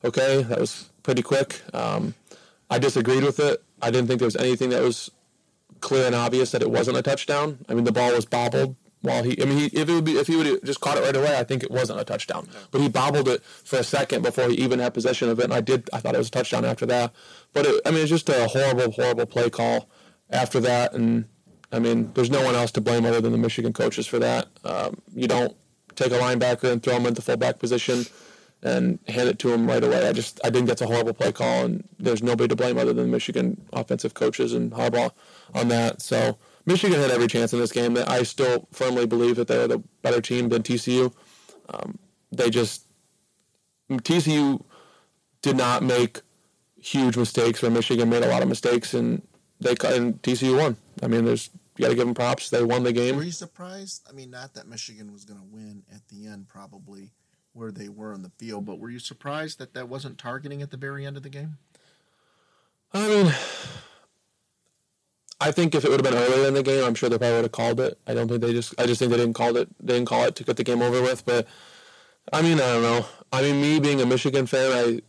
okay, 0.05 0.43
that 0.43 0.59
was 0.59 0.91
pretty 1.01 1.23
quick. 1.23 1.61
Um, 1.73 2.13
I 2.69 2.77
disagreed 2.77 3.23
with 3.23 3.39
it. 3.39 3.63
I 3.81 3.89
didn't 3.89 4.07
think 4.07 4.19
there 4.19 4.27
was 4.27 4.35
anything 4.35 4.69
that 4.69 4.83
was 4.83 5.09
clear 5.81 6.05
and 6.05 6.13
obvious 6.13 6.51
that 6.51 6.61
it 6.61 6.69
wasn't 6.69 6.97
a 6.97 7.01
touchdown. 7.01 7.65
I 7.67 7.73
mean, 7.73 7.85
the 7.85 7.91
ball 7.91 8.13
was 8.13 8.25
bobbled 8.25 8.75
while 9.01 9.23
he. 9.23 9.41
I 9.41 9.45
mean, 9.45 9.57
he, 9.57 9.65
if 9.67 9.89
it 9.89 9.93
would 9.93 10.05
be 10.05 10.13
if 10.13 10.27
he 10.27 10.35
would 10.35 10.45
have 10.45 10.63
just 10.63 10.81
caught 10.81 10.97
it 10.97 11.01
right 11.01 11.15
away, 11.15 11.37
I 11.37 11.43
think 11.43 11.63
it 11.63 11.71
wasn't 11.71 11.99
a 11.99 12.03
touchdown. 12.03 12.47
But 12.71 12.81
he 12.81 12.89
bobbled 12.89 13.27
it 13.27 13.43
for 13.43 13.77
a 13.77 13.83
second 13.83 14.23
before 14.23 14.49
he 14.49 14.55
even 14.55 14.79
had 14.79 14.93
possession 14.93 15.29
of 15.29 15.39
it, 15.39 15.45
and 15.45 15.53
I 15.53 15.61
did. 15.61 15.89
I 15.93 15.99
thought 15.99 16.15
it 16.15 16.19
was 16.19 16.27
a 16.27 16.31
touchdown 16.31 16.65
after 16.65 16.85
that. 16.87 17.13
But 17.53 17.65
it, 17.65 17.81
I 17.85 17.91
mean, 17.91 18.01
it's 18.01 18.09
just 18.09 18.29
a 18.29 18.47
horrible, 18.47 18.91
horrible 18.91 19.25
play 19.25 19.49
call 19.49 19.89
after 20.29 20.59
that, 20.61 20.93
and 20.93 21.25
I 21.71 21.79
mean, 21.79 22.11
there's 22.13 22.29
no 22.29 22.43
one 22.43 22.55
else 22.55 22.71
to 22.71 22.81
blame 22.81 23.05
other 23.05 23.21
than 23.21 23.31
the 23.31 23.37
Michigan 23.37 23.73
coaches 23.73 24.07
for 24.07 24.19
that. 24.19 24.47
Um, 24.63 25.01
you 25.13 25.27
don't 25.27 25.55
take 25.95 26.11
a 26.11 26.17
linebacker 26.19 26.71
and 26.71 26.81
throw 26.81 26.95
him 26.95 27.05
into 27.05 27.21
fullback 27.21 27.59
position 27.59 28.05
and 28.61 28.99
hand 29.07 29.29
it 29.29 29.39
to 29.39 29.53
him 29.53 29.67
right 29.67 29.83
away. 29.83 30.07
I 30.07 30.13
just 30.13 30.39
I 30.43 30.49
think 30.49 30.67
that's 30.67 30.81
a 30.81 30.87
horrible 30.87 31.13
play 31.13 31.31
call, 31.31 31.65
and 31.65 31.87
there's 31.97 32.23
nobody 32.23 32.47
to 32.49 32.55
blame 32.55 32.77
other 32.77 32.93
than 32.93 33.05
the 33.05 33.11
Michigan 33.11 33.65
offensive 33.71 34.13
coaches 34.13 34.53
and 34.53 34.71
Harbaugh 34.71 35.11
on 35.53 35.69
that. 35.69 36.01
So 36.01 36.37
Michigan 36.69 36.99
had 36.99 37.09
every 37.09 37.27
chance 37.27 37.51
in 37.51 37.59
this 37.59 37.71
game. 37.71 37.95
That 37.95 38.09
I 38.09 38.21
still 38.23 38.67
firmly 38.71 39.07
believe 39.07 39.35
that 39.37 39.47
they're 39.47 39.67
the 39.67 39.79
better 40.03 40.21
team 40.21 40.49
than 40.49 40.61
TCU. 40.61 41.11
Um, 41.67 41.97
they 42.31 42.51
just 42.51 42.85
TCU 43.89 44.63
did 45.41 45.57
not 45.57 45.83
make 45.83 46.21
huge 46.79 47.17
mistakes, 47.17 47.61
where 47.61 47.71
Michigan 47.71 48.07
made 48.07 48.23
a 48.23 48.29
lot 48.29 48.43
of 48.43 48.47
mistakes, 48.47 48.93
and 48.93 49.23
they 49.59 49.71
and 49.71 50.21
TCU 50.21 50.57
won. 50.57 50.77
I 51.01 51.07
mean, 51.07 51.25
there's 51.25 51.49
you 51.75 51.83
got 51.83 51.89
to 51.89 51.95
give 51.95 52.05
them 52.05 52.13
props. 52.13 52.51
They 52.51 52.63
won 52.63 52.83
the 52.83 52.93
game. 52.93 53.15
Were 53.15 53.23
you 53.23 53.31
surprised? 53.31 54.05
I 54.07 54.13
mean, 54.13 54.29
not 54.29 54.53
that 54.53 54.67
Michigan 54.67 55.11
was 55.11 55.25
going 55.25 55.39
to 55.39 55.45
win 55.45 55.83
at 55.91 56.07
the 56.09 56.27
end, 56.27 56.47
probably 56.47 57.11
where 57.53 57.71
they 57.71 57.89
were 57.89 58.13
on 58.13 58.21
the 58.21 58.31
field, 58.37 58.65
but 58.65 58.79
were 58.79 58.91
you 58.91 58.99
surprised 58.99 59.57
that 59.57 59.73
that 59.73 59.89
wasn't 59.89 60.19
targeting 60.19 60.61
at 60.61 60.69
the 60.69 60.77
very 60.77 61.05
end 61.05 61.17
of 61.17 61.23
the 61.23 61.29
game? 61.29 61.57
I 62.93 63.07
mean, 63.07 63.33
I 65.41 65.51
think 65.51 65.73
if 65.73 65.85
it 65.85 65.89
would 65.89 66.03
have 66.03 66.13
been 66.13 66.21
earlier 66.21 66.47
in 66.47 66.53
the 66.53 66.63
game, 66.63 66.83
I'm 66.83 66.95
sure 66.95 67.07
they 67.09 67.17
probably 67.17 67.35
would 67.37 67.43
have 67.45 67.51
called 67.53 67.79
it. 67.79 67.97
I 68.05 68.13
don't 68.13 68.27
think 68.27 68.41
they 68.41 68.51
just. 68.51 68.73
I 68.79 68.85
just 68.85 68.99
think 68.99 69.11
they 69.11 69.17
didn't 69.17 69.35
call 69.35 69.55
it. 69.57 69.69
They 69.79 69.93
didn't 69.93 70.07
call 70.09 70.25
it 70.25 70.35
to 70.35 70.43
get 70.43 70.57
the 70.57 70.63
game 70.63 70.81
over 70.81 71.01
with. 71.01 71.25
But 71.25 71.47
I 72.33 72.41
mean, 72.41 72.55
I 72.59 72.73
don't 72.73 72.81
know. 72.81 73.05
I 73.31 73.41
mean, 73.41 73.61
me 73.61 73.79
being 73.79 74.01
a 74.01 74.05
Michigan 74.05 74.45
fan, 74.47 74.71
I 74.71 75.01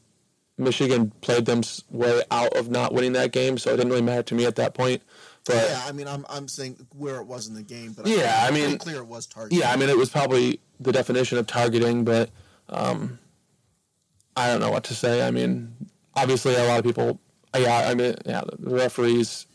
Michigan 0.57 1.11
played 1.21 1.47
them 1.47 1.63
way 1.91 2.23
out 2.31 2.55
of 2.57 2.71
not 2.71 2.93
winning 2.95 3.15
that 3.15 3.33
game, 3.33 3.59
so 3.59 3.73
it 3.73 3.77
didn't 3.79 3.91
really 3.91 4.03
matter 4.03 4.23
to 4.25 4.35
me 4.35 4.45
at 4.47 4.57
that 4.57 4.75
point. 4.75 5.03
But 5.47 5.55
yeah, 5.69 5.83
I 5.87 5.93
mean, 5.93 6.07
I'm 6.07 6.25
I'm 6.29 6.47
saying 6.49 6.87
where 6.97 7.17
it 7.17 7.27
was 7.27 7.49
in 7.49 7.55
the 7.55 7.63
game, 7.63 7.93
but 7.93 8.07
Yeah, 8.07 8.41
I 8.43 8.49
it's 8.49 8.53
mean- 8.55 8.79
clear 8.79 8.97
it 8.99 9.07
was 9.07 9.27
targeting. 9.27 9.59
Yeah, 9.59 9.73
I 9.73 9.77
mean, 9.77 9.89
it 9.89 9.97
was 9.97 10.11
probably 10.11 10.61
the 10.79 10.93
definition 10.93 11.39
of 11.39 11.47
targeting, 11.47 12.05
but 12.05 12.31
um, 12.69 13.19
I 14.37 14.47
don't 14.49 14.61
know 14.61 14.71
what 14.71 14.85
to 14.85 14.95
say. 14.95 15.27
I 15.27 15.31
mean, 15.33 15.75
obviously, 16.15 16.55
a 16.55 16.65
lot 16.65 16.79
of 16.79 16.85
people. 16.85 17.19
Yeah, 17.57 17.89
I 17.89 17.95
mean, 17.95 18.15
yeah, 18.27 18.43
the 18.59 18.75
referees. 18.77 19.47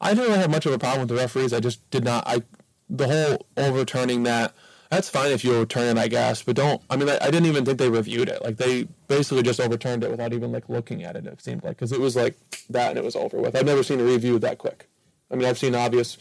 I 0.00 0.10
didn't 0.10 0.24
really 0.28 0.38
have 0.38 0.50
much 0.50 0.66
of 0.66 0.72
a 0.72 0.78
problem 0.78 1.00
with 1.00 1.08
the 1.08 1.14
referees. 1.16 1.52
I 1.52 1.60
just 1.60 1.88
did 1.90 2.04
not. 2.04 2.24
I 2.26 2.42
the 2.88 3.06
whole 3.06 3.46
overturning 3.56 4.24
that. 4.24 4.54
That's 4.90 5.08
fine 5.08 5.30
if 5.30 5.44
you 5.44 5.54
overturn 5.54 5.96
it, 5.96 6.00
I 6.00 6.08
guess, 6.08 6.42
but 6.42 6.56
don't. 6.56 6.82
I 6.90 6.96
mean, 6.96 7.08
I, 7.08 7.18
I 7.20 7.30
didn't 7.30 7.46
even 7.46 7.64
think 7.64 7.78
they 7.78 7.88
reviewed 7.88 8.28
it. 8.28 8.42
Like 8.42 8.56
they 8.56 8.88
basically 9.06 9.44
just 9.44 9.60
overturned 9.60 10.02
it 10.02 10.10
without 10.10 10.32
even 10.32 10.50
like 10.50 10.68
looking 10.68 11.04
at 11.04 11.14
it. 11.14 11.26
It 11.26 11.40
seemed 11.40 11.62
like 11.62 11.76
because 11.76 11.92
it 11.92 12.00
was 12.00 12.16
like 12.16 12.36
that 12.70 12.90
and 12.90 12.98
it 12.98 13.04
was 13.04 13.14
over 13.14 13.38
with. 13.38 13.54
I've 13.54 13.66
never 13.66 13.84
seen 13.84 14.00
a 14.00 14.04
review 14.04 14.38
that 14.40 14.58
quick. 14.58 14.88
I 15.30 15.36
mean, 15.36 15.46
I've 15.46 15.58
seen 15.58 15.76
obvious 15.76 16.18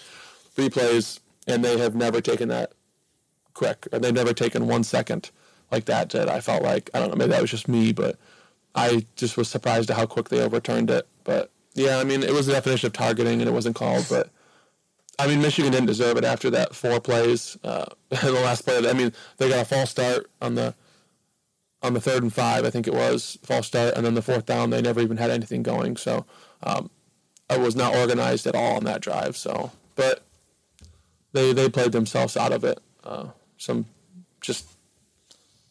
replays, 0.56 1.20
and 1.48 1.66
they 1.66 1.80
have 1.80 1.96
never 1.96 2.22
taken 2.22 2.50
that 2.50 2.74
quick. 3.56 3.88
Or 3.92 4.00
they've 4.00 4.14
never 4.14 4.34
taken 4.34 4.68
one 4.68 4.84
second 4.84 5.32
like 5.72 5.86
that. 5.86 6.10
That 6.12 6.30
I 6.30 6.42
felt 6.42 6.62
like 6.62 6.92
I 6.94 7.00
don't 7.00 7.10
know. 7.10 7.16
Maybe 7.16 7.32
that 7.32 7.42
was 7.42 7.52
just 7.52 7.68
me, 7.68 7.92
but 7.92 8.18
I 8.76 9.08
just 9.16 9.36
was 9.36 9.48
surprised 9.48 9.90
at 9.90 9.98
how 9.98 10.06
quick 10.06 10.30
they 10.30 10.42
overturned 10.42 10.92
it. 10.92 11.08
But 11.24 11.50
yeah, 11.80 11.98
I 11.98 12.04
mean, 12.04 12.24
it 12.24 12.34
was 12.34 12.46
the 12.46 12.54
definition 12.54 12.88
of 12.88 12.94
targeting, 12.94 13.40
and 13.42 13.50
it 13.50 13.54
wasn't 13.54 13.76
called. 13.76 14.06
But 14.10 14.30
I 15.18 15.28
mean, 15.28 15.42
Michigan 15.42 15.72
didn't 15.72 15.88
deserve 15.88 16.18
it 16.18 16.26
after 16.26 16.50
that 16.52 16.76
four 16.76 17.00
plays. 17.00 17.58
Uh, 17.64 17.86
the 18.10 18.32
last 18.32 18.64
play, 18.66 18.88
I 18.88 18.94
mean, 18.94 19.14
they 19.38 19.50
got 19.50 19.62
a 19.62 19.66
false 19.66 19.90
start 19.90 20.30
on 20.42 20.56
the 20.56 20.76
on 21.82 21.94
the 21.94 22.02
third 22.02 22.22
and 22.24 22.34
five, 22.34 22.66
I 22.66 22.70
think 22.70 22.88
it 22.88 22.94
was 22.94 23.38
false 23.42 23.68
start, 23.68 23.94
and 23.96 24.06
then 24.06 24.14
the 24.14 24.22
fourth 24.22 24.46
down, 24.46 24.70
they 24.70 24.82
never 24.82 25.00
even 25.00 25.16
had 25.16 25.30
anything 25.32 25.64
going. 25.64 25.96
So 25.96 26.26
um, 26.62 26.90
I 27.50 27.58
was 27.58 27.74
not 27.74 27.96
organized 27.96 28.46
at 28.48 28.54
all 28.56 28.76
on 28.76 28.84
that 28.84 29.00
drive. 29.00 29.38
So, 29.38 29.72
but 29.96 30.22
they 31.32 31.54
they 31.54 31.70
played 31.70 31.94
themselves 31.94 32.36
out 32.36 32.52
of 32.52 32.66
it. 32.66 32.80
Uh, 33.04 33.28
some 33.58 33.86
just 34.42 34.68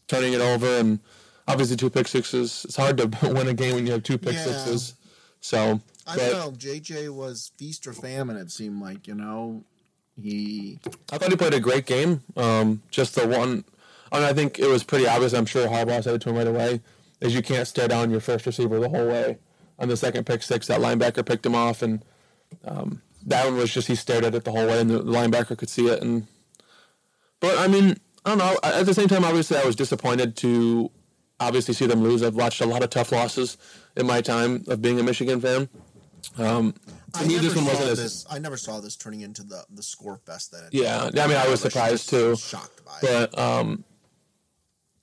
turning 0.07 0.33
it 0.33 0.41
over, 0.41 0.67
and 0.79 1.01
obviously 1.47 1.77
two 1.77 1.91
pick 1.91 2.09
sixes. 2.09 2.65
It's 2.65 2.77
hard 2.77 2.97
to 2.99 3.07
win 3.35 3.49
a 3.49 3.55
game 3.55 3.75
when 3.75 3.87
you 3.87 3.93
have 3.93 4.03
two 4.03 4.17
pick 4.19 4.33
Yeah. 4.35 4.45
sixes. 4.45 4.95
So, 5.41 5.81
I 6.09 6.17
but 6.17 6.31
don't 6.31 6.39
know. 6.39 6.51
JJ 6.53 7.15
was 7.15 7.53
feast 7.59 7.87
or 7.87 7.93
famine. 7.93 8.37
It 8.37 8.51
seemed 8.51 8.81
like 8.81 9.07
you 9.07 9.15
know 9.15 9.65
he 10.21 10.79
I 11.13 11.19
thought 11.19 11.31
he 11.31 11.37
played 11.37 11.55
a 11.55 11.61
great 11.61 11.87
game. 11.87 12.23
Um, 12.37 12.83
just 12.91 13.15
the 13.15 13.27
one, 13.29 13.65
I 14.11 14.19
mean, 14.19 14.29
I 14.29 14.33
think 14.33 14.59
it 14.59 14.69
was 14.69 14.83
pretty 14.83 15.07
obvious. 15.07 15.35
I'm 15.35 15.47
sure 15.47 15.69
Harbaugh 15.69 16.03
said 16.03 16.15
it 16.15 16.23
to 16.23 16.31
him 16.31 16.37
right 16.37 16.47
away. 16.47 16.81
Is 17.21 17.35
you 17.35 17.43
can't 17.43 17.67
stare 17.67 17.89
down 17.89 18.11
your 18.11 18.21
first 18.21 18.47
receiver 18.47 18.81
the 18.81 18.89
whole 18.89 19.07
way. 19.07 19.39
On 19.79 19.89
the 19.89 19.97
second 19.97 20.25
pick 20.25 20.43
six, 20.43 20.67
that 20.67 20.81
linebacker 20.81 21.25
picked 21.25 21.47
him 21.47 21.55
off, 21.55 21.83
and 21.83 22.05
um, 22.65 23.03
that 23.27 23.45
one 23.45 23.57
was 23.57 23.73
just 23.73 23.87
he 23.87 23.95
stared 23.95 24.25
at 24.25 24.35
it 24.35 24.45
the 24.45 24.51
whole 24.51 24.67
way, 24.67 24.81
and 24.81 24.91
the 24.91 25.01
linebacker 25.01 25.57
could 25.57 25.69
see 25.69 25.87
it. 25.89 26.03
And 26.03 26.27
but 27.41 27.59
I 27.59 27.69
mean, 27.69 27.97
I 28.25 28.31
don't 28.31 28.39
know. 28.39 28.59
At 28.63 28.87
the 28.87 28.95
same 28.95 29.09
time, 29.09 29.25
obviously, 29.25 29.57
I 29.57 29.65
was 29.65 29.77
disappointed 29.77 30.37
to 30.39 30.91
obviously 31.41 31.75
see 31.75 31.87
them 31.87 32.03
lose. 32.03 32.23
I've 32.23 32.35
watched 32.35 32.61
a 32.61 32.67
lot 32.67 32.83
of 32.83 32.91
tough 32.91 33.13
losses 33.13 33.57
in 33.97 34.07
my 34.07 34.21
time 34.21 34.65
of 34.69 34.83
being 34.83 34.99
a 34.99 35.03
Michigan 35.03 35.41
fan. 35.41 35.69
Um, 36.37 36.73
to 37.15 37.21
I 37.21 37.27
me, 37.27 37.35
never 37.35 37.47
this 37.47 37.57
one 37.57 37.65
saw 37.65 37.71
wasn't 37.71 37.91
as 37.91 37.99
this. 37.99 38.27
I 38.31 38.39
never 38.39 38.57
saw 38.57 38.81
this 38.81 38.97
turning 38.97 39.23
into 39.23 39.43
the 39.43 39.65
the 39.71 39.83
score 39.83 40.19
fest 40.19 40.53
that 40.53 40.65
it. 40.65 40.75
Yeah, 40.75 41.05
I 41.05 41.27
mean, 41.27 41.37
I 41.37 41.49
was 41.49 41.61
surprised, 41.61 42.11
too. 42.11 42.37
Shocked 42.37 42.85
by 42.85 42.99
it. 43.03 43.31
But 43.33 43.39
um, 43.39 43.85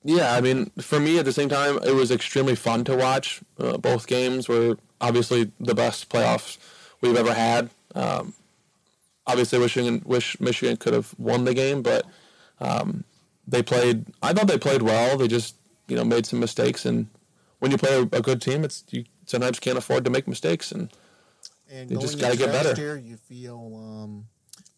yeah, 0.04 0.34
I 0.34 0.40
mean, 0.40 0.70
for 0.80 1.00
me 1.00 1.18
at 1.18 1.24
the 1.24 1.32
same 1.32 1.48
time, 1.48 1.78
it 1.84 1.92
was 1.94 2.10
extremely 2.12 2.54
fun 2.54 2.84
to 2.84 2.96
watch. 2.96 3.40
Uh, 3.58 3.76
both 3.76 4.06
games 4.06 4.48
were 4.48 4.78
obviously 5.00 5.50
the 5.58 5.74
best 5.74 6.08
playoffs 6.08 6.58
we've 7.00 7.16
ever 7.16 7.34
had. 7.34 7.70
Um, 7.94 8.32
obviously, 9.26 9.58
wishing 9.58 10.02
wish 10.04 10.38
Michigan 10.38 10.76
could 10.76 10.94
have 10.94 11.12
won 11.18 11.44
the 11.44 11.54
game, 11.54 11.82
but 11.82 12.06
um, 12.60 13.02
they 13.48 13.62
played. 13.62 14.06
I 14.22 14.32
thought 14.32 14.46
they 14.46 14.58
played 14.58 14.82
well. 14.82 15.18
They 15.18 15.28
just 15.28 15.56
you 15.88 15.96
know 15.96 16.04
made 16.04 16.24
some 16.24 16.38
mistakes, 16.38 16.86
and 16.86 17.08
when 17.58 17.72
you 17.72 17.76
play 17.78 17.98
a, 17.98 18.02
a 18.02 18.22
good 18.22 18.40
team, 18.40 18.62
it's 18.62 18.84
you 18.90 19.04
sometimes 19.26 19.58
can't 19.58 19.78
afford 19.78 20.04
to 20.04 20.10
make 20.10 20.28
mistakes, 20.28 20.70
and 20.70 20.88
And 21.70 21.90
They 21.90 21.96
just 21.96 22.20
gotta 22.20 22.36
get 22.36 22.52
better. 22.52 22.80
Year, 22.80 22.96
you 22.96 23.16
feel 23.16 23.74
um, 23.76 24.26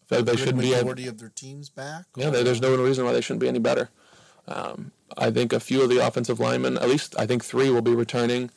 so 0.09 0.21
they 0.21 0.35
shouldn't 0.35 0.59
be. 0.59 0.71
Majority 0.71 1.07
of 1.07 1.19
their 1.19 1.29
teams 1.29 1.69
back. 1.69 2.05
Yeah, 2.15 2.29
there, 2.31 2.43
there's 2.43 2.61
no 2.61 2.75
reason 2.75 3.05
why 3.05 3.13
they 3.13 3.21
shouldn't 3.21 3.41
be 3.41 3.47
any 3.47 3.59
better. 3.59 3.89
Um, 4.47 4.91
I 5.17 5.29
think 5.29 5.53
a 5.53 5.59
few 5.59 5.83
of 5.83 5.89
the 5.89 6.05
offensive 6.05 6.39
linemen, 6.39 6.77
at 6.77 6.89
least 6.89 7.15
I 7.19 7.27
think 7.27 7.45
three, 7.45 7.69
will 7.69 7.83
be 7.83 7.93
returning. 7.93 8.49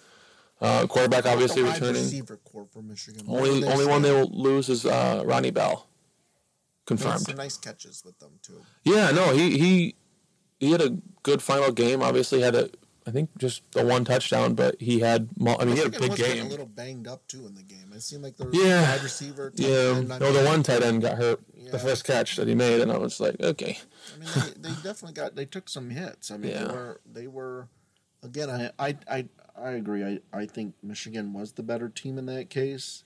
Uh, 0.60 0.86
quarterback 0.86 1.26
obviously 1.26 1.62
returning. 1.62 2.02
receiver 2.02 2.36
core 2.36 2.66
for 2.72 2.82
Michigan. 2.82 3.24
Only 3.28 3.64
only 3.64 3.84
one 3.86 4.02
they 4.02 4.12
will 4.12 4.30
lose 4.32 4.68
is 4.68 4.86
uh, 4.86 5.22
Ronnie 5.26 5.50
Bell. 5.50 5.88
Confirmed. 6.86 7.20
some 7.20 7.36
nice 7.36 7.56
catches 7.56 8.02
with 8.04 8.18
them 8.18 8.30
too. 8.42 8.62
Yeah, 8.84 9.10
no, 9.10 9.32
he 9.32 9.58
he 9.58 9.94
he 10.58 10.72
had 10.72 10.80
a 10.80 10.96
good 11.22 11.42
final 11.42 11.72
game. 11.72 12.00
Obviously, 12.02 12.40
had 12.40 12.54
a 12.54 12.70
I 13.06 13.10
think 13.10 13.30
just 13.38 13.62
the 13.72 13.84
one 13.84 14.04
touchdown, 14.04 14.54
but 14.54 14.80
he 14.80 15.00
had. 15.00 15.28
I 15.40 15.64
mean, 15.64 15.76
he 15.76 15.82
had 15.82 15.94
a 15.94 15.98
big 15.98 16.14
game. 16.14 16.46
A 16.46 16.48
little 16.48 16.66
banged 16.66 17.08
up 17.08 17.26
too 17.26 17.46
in 17.46 17.54
the 17.54 17.62
game. 17.62 17.92
It 17.94 18.02
seemed 18.02 18.22
like 18.22 18.36
there 18.36 18.46
was 18.48 18.56
Yeah. 18.56 18.82
wide 18.90 19.02
receiver. 19.02 19.52
Yeah, 19.56 19.94
end, 19.96 20.08
no, 20.08 20.32
the 20.32 20.44
one 20.44 20.62
tight 20.62 20.82
end 20.82 21.02
got 21.02 21.18
hurt. 21.18 21.40
Yeah. 21.56 21.72
The 21.72 21.78
first 21.78 22.04
catch 22.04 22.36
that 22.36 22.46
he 22.46 22.54
made, 22.54 22.80
and 22.80 22.92
I 22.92 22.98
was 22.98 23.18
like, 23.20 23.40
okay, 23.40 23.78
I 24.14 24.18
mean, 24.18 24.28
they, 24.60 24.68
they 24.68 24.74
definitely 24.82 25.14
got. 25.14 25.34
They 25.34 25.44
took 25.46 25.68
some 25.68 25.90
hits. 25.90 26.30
I 26.30 26.36
mean, 26.36 26.52
Yeah. 26.52 26.64
they 26.64 26.72
were. 26.74 27.00
They 27.12 27.26
were. 27.26 27.68
Again, 28.22 28.50
I, 28.50 28.70
I, 28.78 28.96
I, 29.10 29.28
I 29.60 29.70
agree. 29.72 30.04
I, 30.04 30.20
I 30.32 30.46
think 30.46 30.74
Michigan 30.80 31.32
was 31.32 31.52
the 31.52 31.64
better 31.64 31.88
team 31.88 32.18
in 32.18 32.26
that 32.26 32.50
case. 32.50 33.02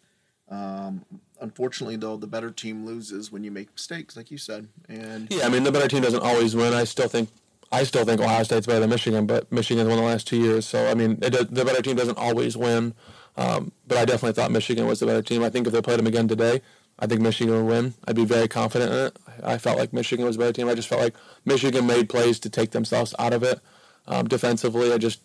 Um, 0.50 1.06
unfortunately, 1.40 1.96
though, 1.96 2.16
the 2.18 2.26
better 2.26 2.50
team 2.50 2.84
loses 2.84 3.32
when 3.32 3.42
you 3.42 3.50
make 3.50 3.72
mistakes, 3.72 4.14
like 4.16 4.30
you 4.30 4.36
said. 4.38 4.68
And 4.90 5.26
yeah. 5.32 5.46
I 5.46 5.48
mean, 5.48 5.64
the 5.64 5.72
better 5.72 5.88
team 5.88 6.02
doesn't 6.02 6.22
always 6.22 6.54
win. 6.54 6.74
I 6.74 6.84
still 6.84 7.08
think, 7.08 7.30
I 7.72 7.84
still 7.84 8.04
think 8.04 8.20
Ohio 8.20 8.42
State's 8.44 8.66
better 8.66 8.80
than 8.80 8.90
Michigan, 8.90 9.26
but 9.26 9.50
Michigan 9.50 9.88
won 9.88 9.96
the 9.96 10.04
last 10.04 10.26
two 10.26 10.36
years, 10.36 10.66
so 10.66 10.88
I 10.88 10.94
mean, 10.94 11.18
it, 11.22 11.54
the 11.54 11.64
better 11.64 11.82
team 11.82 11.96
doesn't 11.96 12.18
always 12.18 12.56
win. 12.56 12.94
Um, 13.36 13.72
but 13.86 13.98
I 13.98 14.04
definitely 14.04 14.32
thought 14.32 14.50
Michigan 14.50 14.86
was 14.86 15.00
the 15.00 15.06
better 15.06 15.20
team. 15.20 15.42
I 15.42 15.50
think 15.50 15.66
if 15.66 15.72
they 15.72 15.82
played 15.82 15.98
them 15.98 16.06
again 16.06 16.26
today, 16.26 16.62
I 16.98 17.06
think 17.06 17.20
Michigan 17.20 17.54
would 17.54 17.70
win. 17.70 17.94
I'd 18.06 18.16
be 18.16 18.24
very 18.24 18.48
confident 18.48 18.92
in 18.92 18.98
it. 18.98 19.16
I 19.42 19.54
I 19.54 19.58
felt 19.58 19.78
like 19.78 19.92
Michigan 19.92 20.24
was 20.24 20.36
a 20.36 20.38
better 20.38 20.52
team. 20.52 20.68
I 20.68 20.74
just 20.74 20.88
felt 20.88 21.02
like 21.02 21.14
Michigan 21.44 21.86
made 21.86 22.08
plays 22.08 22.38
to 22.40 22.50
take 22.50 22.70
themselves 22.70 23.14
out 23.18 23.34
of 23.34 23.42
it. 23.42 23.60
Um, 24.06 24.26
defensively, 24.26 24.92
I 24.92 24.98
just 24.98 25.20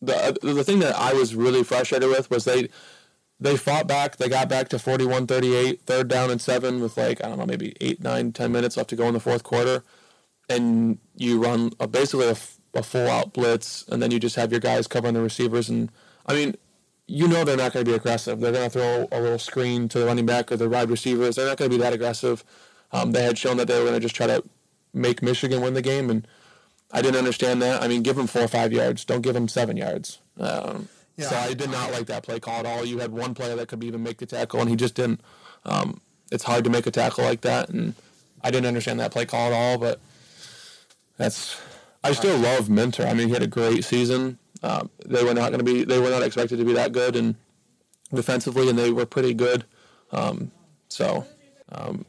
the 0.00 0.36
the 0.42 0.64
thing 0.64 0.78
that 0.80 0.94
I 0.94 1.12
was 1.14 1.34
really 1.34 1.64
frustrated 1.64 2.08
with 2.08 2.30
was 2.30 2.44
they 2.44 2.68
they 3.40 3.56
fought 3.56 3.86
back. 3.86 4.16
They 4.16 4.28
got 4.28 4.48
back 4.48 4.68
to 4.68 4.76
41-38, 4.76 5.80
third 5.80 6.08
down 6.08 6.30
and 6.30 6.40
seven 6.40 6.80
with 6.80 6.96
like 6.96 7.22
I 7.24 7.28
don't 7.28 7.38
know 7.38 7.46
maybe 7.46 7.74
eight, 7.80 8.02
nine, 8.02 8.32
ten 8.32 8.52
minutes 8.52 8.76
left 8.76 8.90
to 8.90 8.96
go 8.96 9.08
in 9.08 9.14
the 9.14 9.20
fourth 9.20 9.42
quarter, 9.42 9.82
and 10.48 10.98
you 11.16 11.42
run 11.42 11.72
a, 11.80 11.86
basically 11.86 12.28
a 12.28 12.82
full 12.82 13.08
out 13.08 13.32
blitz, 13.32 13.84
and 13.88 14.02
then 14.02 14.10
you 14.10 14.18
just 14.18 14.36
have 14.36 14.50
your 14.50 14.60
guys 14.60 14.86
covering 14.86 15.14
the 15.14 15.22
receivers. 15.22 15.68
And 15.68 15.90
I 16.26 16.34
mean, 16.34 16.56
you 17.06 17.28
know 17.28 17.44
they're 17.44 17.56
not 17.56 17.72
going 17.72 17.84
to 17.84 17.90
be 17.90 17.94
aggressive. 17.96 18.40
They're 18.40 18.52
going 18.52 18.70
to 18.70 18.70
throw 18.70 19.08
a 19.12 19.20
little 19.20 19.38
screen 19.38 19.88
to 19.90 19.98
the 19.98 20.06
running 20.06 20.26
back 20.26 20.50
or 20.50 20.56
the 20.56 20.68
wide 20.68 20.90
receivers. 20.90 21.36
They're 21.36 21.46
not 21.46 21.56
going 21.58 21.70
to 21.70 21.76
be 21.76 21.82
that 21.82 21.92
aggressive. 21.92 22.44
Um, 22.92 23.12
they 23.12 23.22
had 23.22 23.38
shown 23.38 23.56
that 23.58 23.68
they 23.68 23.78
were 23.78 23.84
going 23.84 23.94
to 23.94 24.00
just 24.00 24.14
try 24.14 24.26
to 24.26 24.42
make 24.92 25.22
Michigan 25.22 25.60
win 25.60 25.74
the 25.74 25.82
game, 25.82 26.10
and 26.10 26.26
I 26.92 27.02
didn't 27.02 27.18
understand 27.18 27.60
that. 27.62 27.82
I 27.82 27.88
mean, 27.88 28.02
give 28.02 28.16
them 28.16 28.26
four 28.26 28.42
or 28.42 28.48
five 28.48 28.72
yards. 28.72 29.04
Don't 29.04 29.22
give 29.22 29.34
them 29.34 29.48
seven 29.48 29.76
yards. 29.76 30.18
Um, 30.38 30.88
Yeah. 31.16 31.28
So 31.28 31.36
I 31.36 31.54
did 31.54 31.70
not 31.70 31.92
like 31.92 32.06
that 32.06 32.22
play 32.24 32.40
call 32.40 32.60
at 32.60 32.66
all. 32.66 32.84
You 32.84 32.98
had 32.98 33.12
one 33.12 33.34
player 33.34 33.54
that 33.56 33.68
could 33.68 33.84
even 33.84 34.02
make 34.02 34.18
the 34.18 34.26
tackle, 34.26 34.60
and 34.60 34.68
he 34.68 34.76
just 34.76 34.94
didn't. 34.94 35.20
Um, 35.64 36.00
it's 36.32 36.44
hard 36.44 36.64
to 36.64 36.70
make 36.70 36.86
a 36.86 36.90
tackle 36.90 37.24
like 37.24 37.42
that, 37.42 37.68
and 37.68 37.94
I 38.42 38.50
didn't 38.50 38.66
understand 38.66 38.98
that 39.00 39.12
play 39.12 39.24
call 39.26 39.48
at 39.48 39.52
all. 39.52 39.78
But 39.78 40.00
that's 41.16 41.60
I 42.04 42.12
still 42.12 42.36
love 42.36 42.68
Minter. 42.68 43.06
I 43.06 43.14
mean, 43.14 43.28
he 43.28 43.34
had 43.34 43.42
a 43.42 43.48
great 43.48 43.82
season. 43.82 44.38
Um, 44.62 44.90
they 45.06 45.24
were 45.24 45.34
not 45.34 45.50
going 45.50 45.58
to 45.58 45.64
be. 45.64 45.84
They 45.84 45.98
were 45.98 46.10
not 46.10 46.22
expected 46.22 46.58
to 46.58 46.64
be 46.64 46.74
that 46.74 46.92
good, 46.92 47.16
and 47.16 47.34
defensively, 48.12 48.68
and 48.68 48.78
they 48.78 48.90
were 48.90 49.06
pretty 49.06 49.34
good. 49.34 49.64
Um, 50.12 50.50
so, 50.88 51.26
um, 51.72 52.04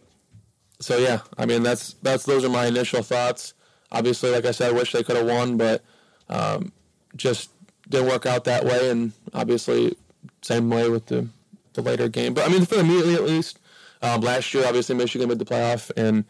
so 0.79 0.97
yeah. 0.97 1.19
I 1.37 1.45
mean, 1.45 1.63
that's 1.63 1.93
that's 2.01 2.25
those 2.25 2.43
are 2.43 2.49
my 2.49 2.65
initial 2.65 3.03
thoughts. 3.03 3.53
Obviously, 3.91 4.31
like 4.31 4.45
I 4.45 4.51
said, 4.51 4.71
I 4.71 4.73
wish 4.73 4.91
they 4.91 5.03
could 5.03 5.15
have 5.15 5.27
won, 5.27 5.57
but 5.57 5.83
um, 6.29 6.73
just 7.15 7.51
didn't 7.89 8.07
work 8.07 8.25
out 8.25 8.43
that 8.43 8.65
way. 8.65 8.89
And 8.89 9.13
obviously, 9.33 9.95
same 10.41 10.69
way 10.69 10.89
with 10.89 11.05
the 11.05 11.27
the 11.73 11.81
later 11.81 12.09
game. 12.09 12.33
But 12.33 12.47
I 12.47 12.51
mean, 12.51 12.65
for 12.65 12.75
immediately 12.75 13.15
at 13.15 13.23
least, 13.23 13.59
um, 14.01 14.21
last 14.21 14.53
year, 14.53 14.65
obviously 14.65 14.95
Michigan 14.95 15.29
made 15.29 15.39
the 15.39 15.45
playoff, 15.45 15.89
and 15.95 16.25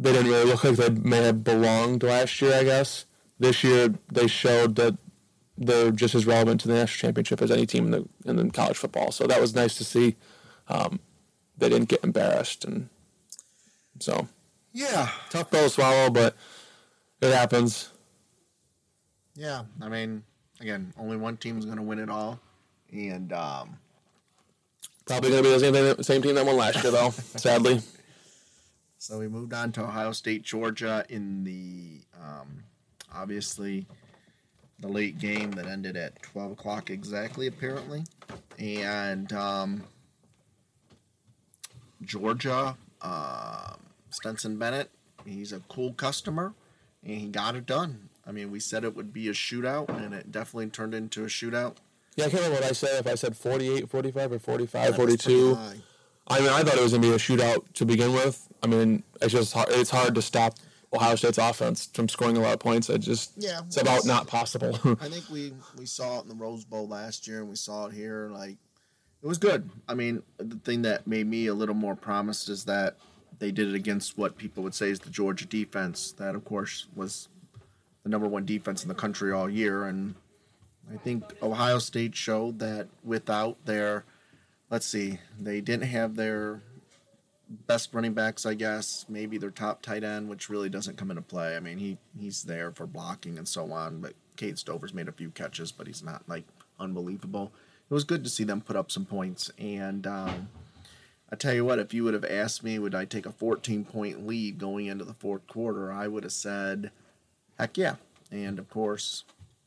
they 0.00 0.12
didn't 0.12 0.30
really 0.30 0.50
look 0.50 0.64
like 0.64 0.76
they 0.76 0.88
may 0.90 1.22
have 1.24 1.44
belonged 1.44 2.02
last 2.02 2.40
year. 2.40 2.54
I 2.54 2.64
guess 2.64 3.04
this 3.38 3.62
year 3.62 3.94
they 4.10 4.26
showed 4.26 4.76
that 4.76 4.96
they're 5.58 5.90
just 5.90 6.14
as 6.14 6.26
relevant 6.26 6.62
to 6.62 6.68
the 6.68 6.74
national 6.74 7.08
championship 7.08 7.42
as 7.42 7.50
any 7.50 7.66
team 7.66 7.84
in 7.84 7.90
the 7.90 8.08
in 8.24 8.36
the 8.36 8.50
college 8.50 8.78
football. 8.78 9.12
So 9.12 9.26
that 9.26 9.40
was 9.40 9.54
nice 9.54 9.76
to 9.76 9.84
see. 9.84 10.16
Um, 10.68 11.00
they 11.58 11.68
didn't 11.68 11.90
get 11.90 12.02
embarrassed, 12.02 12.64
and 12.64 12.88
so 13.98 14.26
yeah, 14.72 15.10
tough 15.28 15.50
pill 15.50 15.64
to 15.64 15.70
swallow, 15.70 16.08
but 16.08 16.34
it 17.20 17.34
happens. 17.34 17.90
yeah. 19.36 19.64
I 19.82 19.88
mean, 19.90 20.24
again, 20.60 20.94
only 20.98 21.18
one 21.18 21.36
team's 21.36 21.66
going 21.66 21.76
to 21.76 21.82
win 21.82 21.98
it 21.98 22.08
all, 22.08 22.40
and 22.90 23.30
um, 23.34 23.76
Probably 25.06 25.30
going 25.30 25.42
to 25.42 25.48
be 25.48 25.54
the 25.54 25.60
same 25.60 26.02
same 26.02 26.22
team 26.22 26.34
that 26.36 26.46
won 26.46 26.56
last 26.56 26.82
year, 26.82 26.92
though. 26.92 27.10
sadly, 27.36 27.82
So 29.00 29.18
we 29.18 29.28
moved 29.28 29.54
on 29.54 29.72
to 29.72 29.82
Ohio 29.84 30.12
State, 30.12 30.42
Georgia 30.42 31.06
in 31.08 31.42
the 31.42 32.02
um, 32.22 32.64
obviously 33.10 33.86
the 34.78 34.88
late 34.88 35.18
game 35.18 35.52
that 35.52 35.64
ended 35.66 35.96
at 35.96 36.20
twelve 36.20 36.52
o'clock 36.52 36.90
exactly, 36.90 37.46
apparently, 37.46 38.04
and 38.58 39.32
um, 39.32 39.84
Georgia 42.02 42.76
um 43.00 43.80
Stetson 44.10 44.58
Bennett, 44.58 44.90
he's 45.24 45.52
a 45.54 45.60
cool 45.70 45.94
customer, 45.94 46.52
and 47.02 47.18
he 47.20 47.28
got 47.28 47.56
it 47.56 47.64
done. 47.64 48.10
I 48.26 48.32
mean, 48.32 48.50
we 48.50 48.60
said 48.60 48.84
it 48.84 48.94
would 48.94 49.14
be 49.14 49.28
a 49.28 49.32
shootout, 49.32 49.88
and 49.88 50.12
it 50.12 50.30
definitely 50.30 50.66
turned 50.68 50.92
into 50.94 51.22
a 51.24 51.26
shootout. 51.26 51.76
yeah. 52.16 52.26
I 52.26 52.28
can't 52.28 52.42
remember 52.42 52.60
what 52.60 52.70
I 52.70 52.74
said. 52.74 53.00
If 53.00 53.06
I 53.06 53.14
said 53.14 53.34
48, 53.34 53.88
45, 53.88 54.32
or 54.32 54.38
45, 54.38 54.72
That 54.72 54.88
was 54.90 55.16
pretty 55.16 55.22
42. 55.22 55.58
I 56.28 56.40
mean, 56.40 56.50
I 56.50 56.62
thought 56.62 56.76
it 56.76 56.82
was 56.82 56.92
going 56.92 57.02
to 57.02 57.08
be 57.08 57.14
a 57.14 57.18
shootout 57.18 57.72
to 57.74 57.86
begin 57.86 58.12
with. 58.12 58.46
I 58.62 58.66
mean, 58.66 59.02
it's 59.20 59.32
just 59.32 59.52
hard, 59.52 59.68
it's 59.70 59.90
hard 59.90 60.14
to 60.14 60.22
stop 60.22 60.54
Ohio 60.92 61.14
State's 61.14 61.38
offense 61.38 61.88
from 61.94 62.08
scoring 62.08 62.36
a 62.36 62.40
lot 62.40 62.54
of 62.54 62.60
points. 62.60 62.90
It 62.90 62.98
just 62.98 63.32
Yeah, 63.36 63.60
it's 63.66 63.76
about 63.76 64.04
not 64.04 64.26
possible. 64.26 64.78
I 65.00 65.08
think 65.08 65.28
we 65.30 65.52
we 65.78 65.86
saw 65.86 66.18
it 66.18 66.22
in 66.22 66.28
the 66.28 66.34
Rose 66.34 66.64
Bowl 66.64 66.88
last 66.88 67.28
year, 67.28 67.40
and 67.40 67.48
we 67.48 67.56
saw 67.56 67.86
it 67.86 67.92
here. 67.92 68.30
Like 68.32 68.56
it 69.22 69.26
was 69.26 69.38
good. 69.38 69.68
I 69.88 69.94
mean, 69.94 70.22
the 70.38 70.56
thing 70.56 70.82
that 70.82 71.06
made 71.06 71.26
me 71.26 71.46
a 71.46 71.54
little 71.54 71.74
more 71.74 71.94
promised 71.94 72.48
is 72.48 72.64
that 72.64 72.96
they 73.38 73.50
did 73.52 73.68
it 73.68 73.74
against 73.74 74.18
what 74.18 74.36
people 74.36 74.62
would 74.62 74.74
say 74.74 74.90
is 74.90 75.00
the 75.00 75.10
Georgia 75.10 75.46
defense. 75.46 76.12
That, 76.12 76.34
of 76.34 76.44
course, 76.44 76.86
was 76.94 77.28
the 78.02 78.08
number 78.08 78.26
one 78.26 78.44
defense 78.44 78.82
in 78.82 78.88
the 78.88 78.94
country 78.94 79.32
all 79.32 79.48
year, 79.48 79.84
and 79.84 80.14
I 80.92 80.96
think 80.96 81.24
Ohio 81.42 81.78
State 81.78 82.16
showed 82.16 82.58
that 82.58 82.88
without 83.04 83.64
their, 83.64 84.04
let's 84.70 84.86
see, 84.86 85.20
they 85.38 85.60
didn't 85.60 85.88
have 85.88 86.16
their 86.16 86.62
best 87.50 87.92
running 87.92 88.14
backs, 88.14 88.46
I 88.46 88.54
guess. 88.54 89.04
Maybe 89.08 89.36
their 89.38 89.50
top 89.50 89.82
tight 89.82 90.04
end, 90.04 90.28
which 90.28 90.48
really 90.48 90.68
doesn't 90.68 90.96
come 90.96 91.10
into 91.10 91.22
play. 91.22 91.56
I 91.56 91.60
mean, 91.60 91.78
he 91.78 91.98
he's 92.18 92.44
there 92.44 92.70
for 92.70 92.86
blocking 92.86 93.38
and 93.38 93.48
so 93.48 93.72
on. 93.72 94.00
But 94.00 94.14
Cade 94.36 94.58
Stover's 94.58 94.94
made 94.94 95.08
a 95.08 95.12
few 95.12 95.30
catches, 95.30 95.72
but 95.72 95.86
he's 95.86 96.02
not 96.02 96.22
like 96.28 96.44
unbelievable. 96.78 97.52
It 97.90 97.94
was 97.94 98.04
good 98.04 98.22
to 98.24 98.30
see 98.30 98.44
them 98.44 98.60
put 98.60 98.76
up 98.76 98.90
some 98.90 99.04
points. 99.04 99.50
And 99.58 100.06
um, 100.06 100.48
I 101.32 101.36
tell 101.36 101.52
you 101.52 101.64
what, 101.64 101.80
if 101.80 101.92
you 101.92 102.04
would 102.04 102.14
have 102.14 102.24
asked 102.24 102.62
me, 102.62 102.78
would 102.78 102.94
I 102.94 103.04
take 103.04 103.26
a 103.26 103.32
14 103.32 103.84
point 103.84 104.26
lead 104.26 104.58
going 104.58 104.86
into 104.86 105.04
the 105.04 105.14
fourth 105.14 105.46
quarter, 105.48 105.92
I 105.92 106.06
would 106.06 106.22
have 106.22 106.32
said, 106.32 106.92
heck 107.58 107.76
yeah. 107.76 107.96
And 108.30 108.60
of 108.60 108.70
course, 108.70 109.24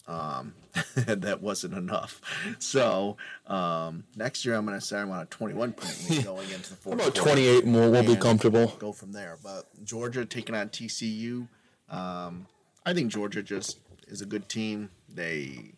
um, 0.08 0.54
that 0.96 1.42
wasn't 1.42 1.74
enough. 1.74 2.22
So 2.60 3.18
um, 3.48 4.04
next 4.16 4.46
year, 4.46 4.56
I'm 4.56 4.66
going 4.66 4.80
to 4.80 4.86
say 4.86 4.98
I 4.98 5.04
want 5.04 5.24
a 5.24 5.26
21 5.28 5.74
point 5.74 6.10
lead 6.10 6.24
going 6.26 6.50
into 6.50 6.72
the 6.72 6.76
fourth 6.76 6.96
about 6.96 7.16
28 7.16 7.66
more, 7.66 7.90
we'll, 7.90 8.04
be 8.04 8.16
comfortable. 8.16 8.68
Go 8.80 8.92
from 8.92 9.12
there. 9.12 9.38
But 9.44 9.66
Georgia 9.84 10.26
taking 10.26 10.56
on 10.56 10.70
TCU, 10.70 11.48
um, 11.90 12.48
I 12.86 12.94
think 12.94 13.12
Georgia 13.12 13.44
just 13.44 13.80
is 14.08 14.22
a 14.22 14.26
good 14.26 14.50
team. 14.50 14.90
They 15.08 15.72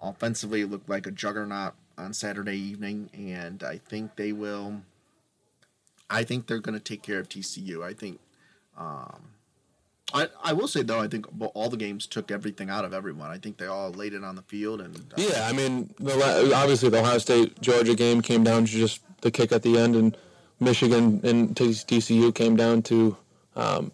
offensively 0.00 0.64
look 0.64 0.82
like 0.86 1.06
a 1.06 1.10
juggernaut 1.10 1.74
on 1.98 2.12
Saturday 2.12 2.56
evening, 2.56 3.10
and 3.12 3.62
I 3.62 3.78
think 3.78 4.16
they 4.16 4.32
will. 4.32 4.82
I 6.08 6.24
think 6.24 6.46
they're 6.46 6.60
going 6.60 6.78
to 6.78 6.84
take 6.84 7.02
care 7.02 7.18
of 7.18 7.28
TCU. 7.28 7.82
I 7.82 7.94
think. 7.94 8.20
Um, 8.76 9.32
I, 10.14 10.28
I 10.42 10.52
will 10.52 10.68
say 10.68 10.82
though 10.82 11.00
I 11.00 11.08
think 11.08 11.26
all 11.54 11.68
the 11.68 11.76
games 11.76 12.06
took 12.06 12.30
everything 12.30 12.70
out 12.70 12.84
of 12.84 12.92
everyone. 12.92 13.30
I 13.30 13.38
think 13.38 13.56
they 13.56 13.66
all 13.66 13.90
laid 13.90 14.12
it 14.12 14.24
on 14.24 14.36
the 14.36 14.42
field 14.42 14.80
and 14.80 14.96
uh, 14.96 15.14
Yeah, 15.16 15.46
I 15.48 15.52
mean, 15.52 15.94
the, 15.98 16.52
obviously 16.54 16.90
the 16.90 17.00
Ohio 17.00 17.18
State 17.18 17.60
Georgia 17.60 17.94
game 17.94 18.20
came 18.20 18.44
down 18.44 18.66
to 18.66 18.70
just 18.70 19.00
the 19.22 19.30
kick 19.30 19.52
at 19.52 19.62
the 19.62 19.78
end, 19.78 19.96
and 19.96 20.16
Michigan 20.60 21.20
and 21.24 21.54
TCU 21.54 22.34
came 22.34 22.56
down 22.56 22.82
to. 22.82 23.16
Um, 23.56 23.92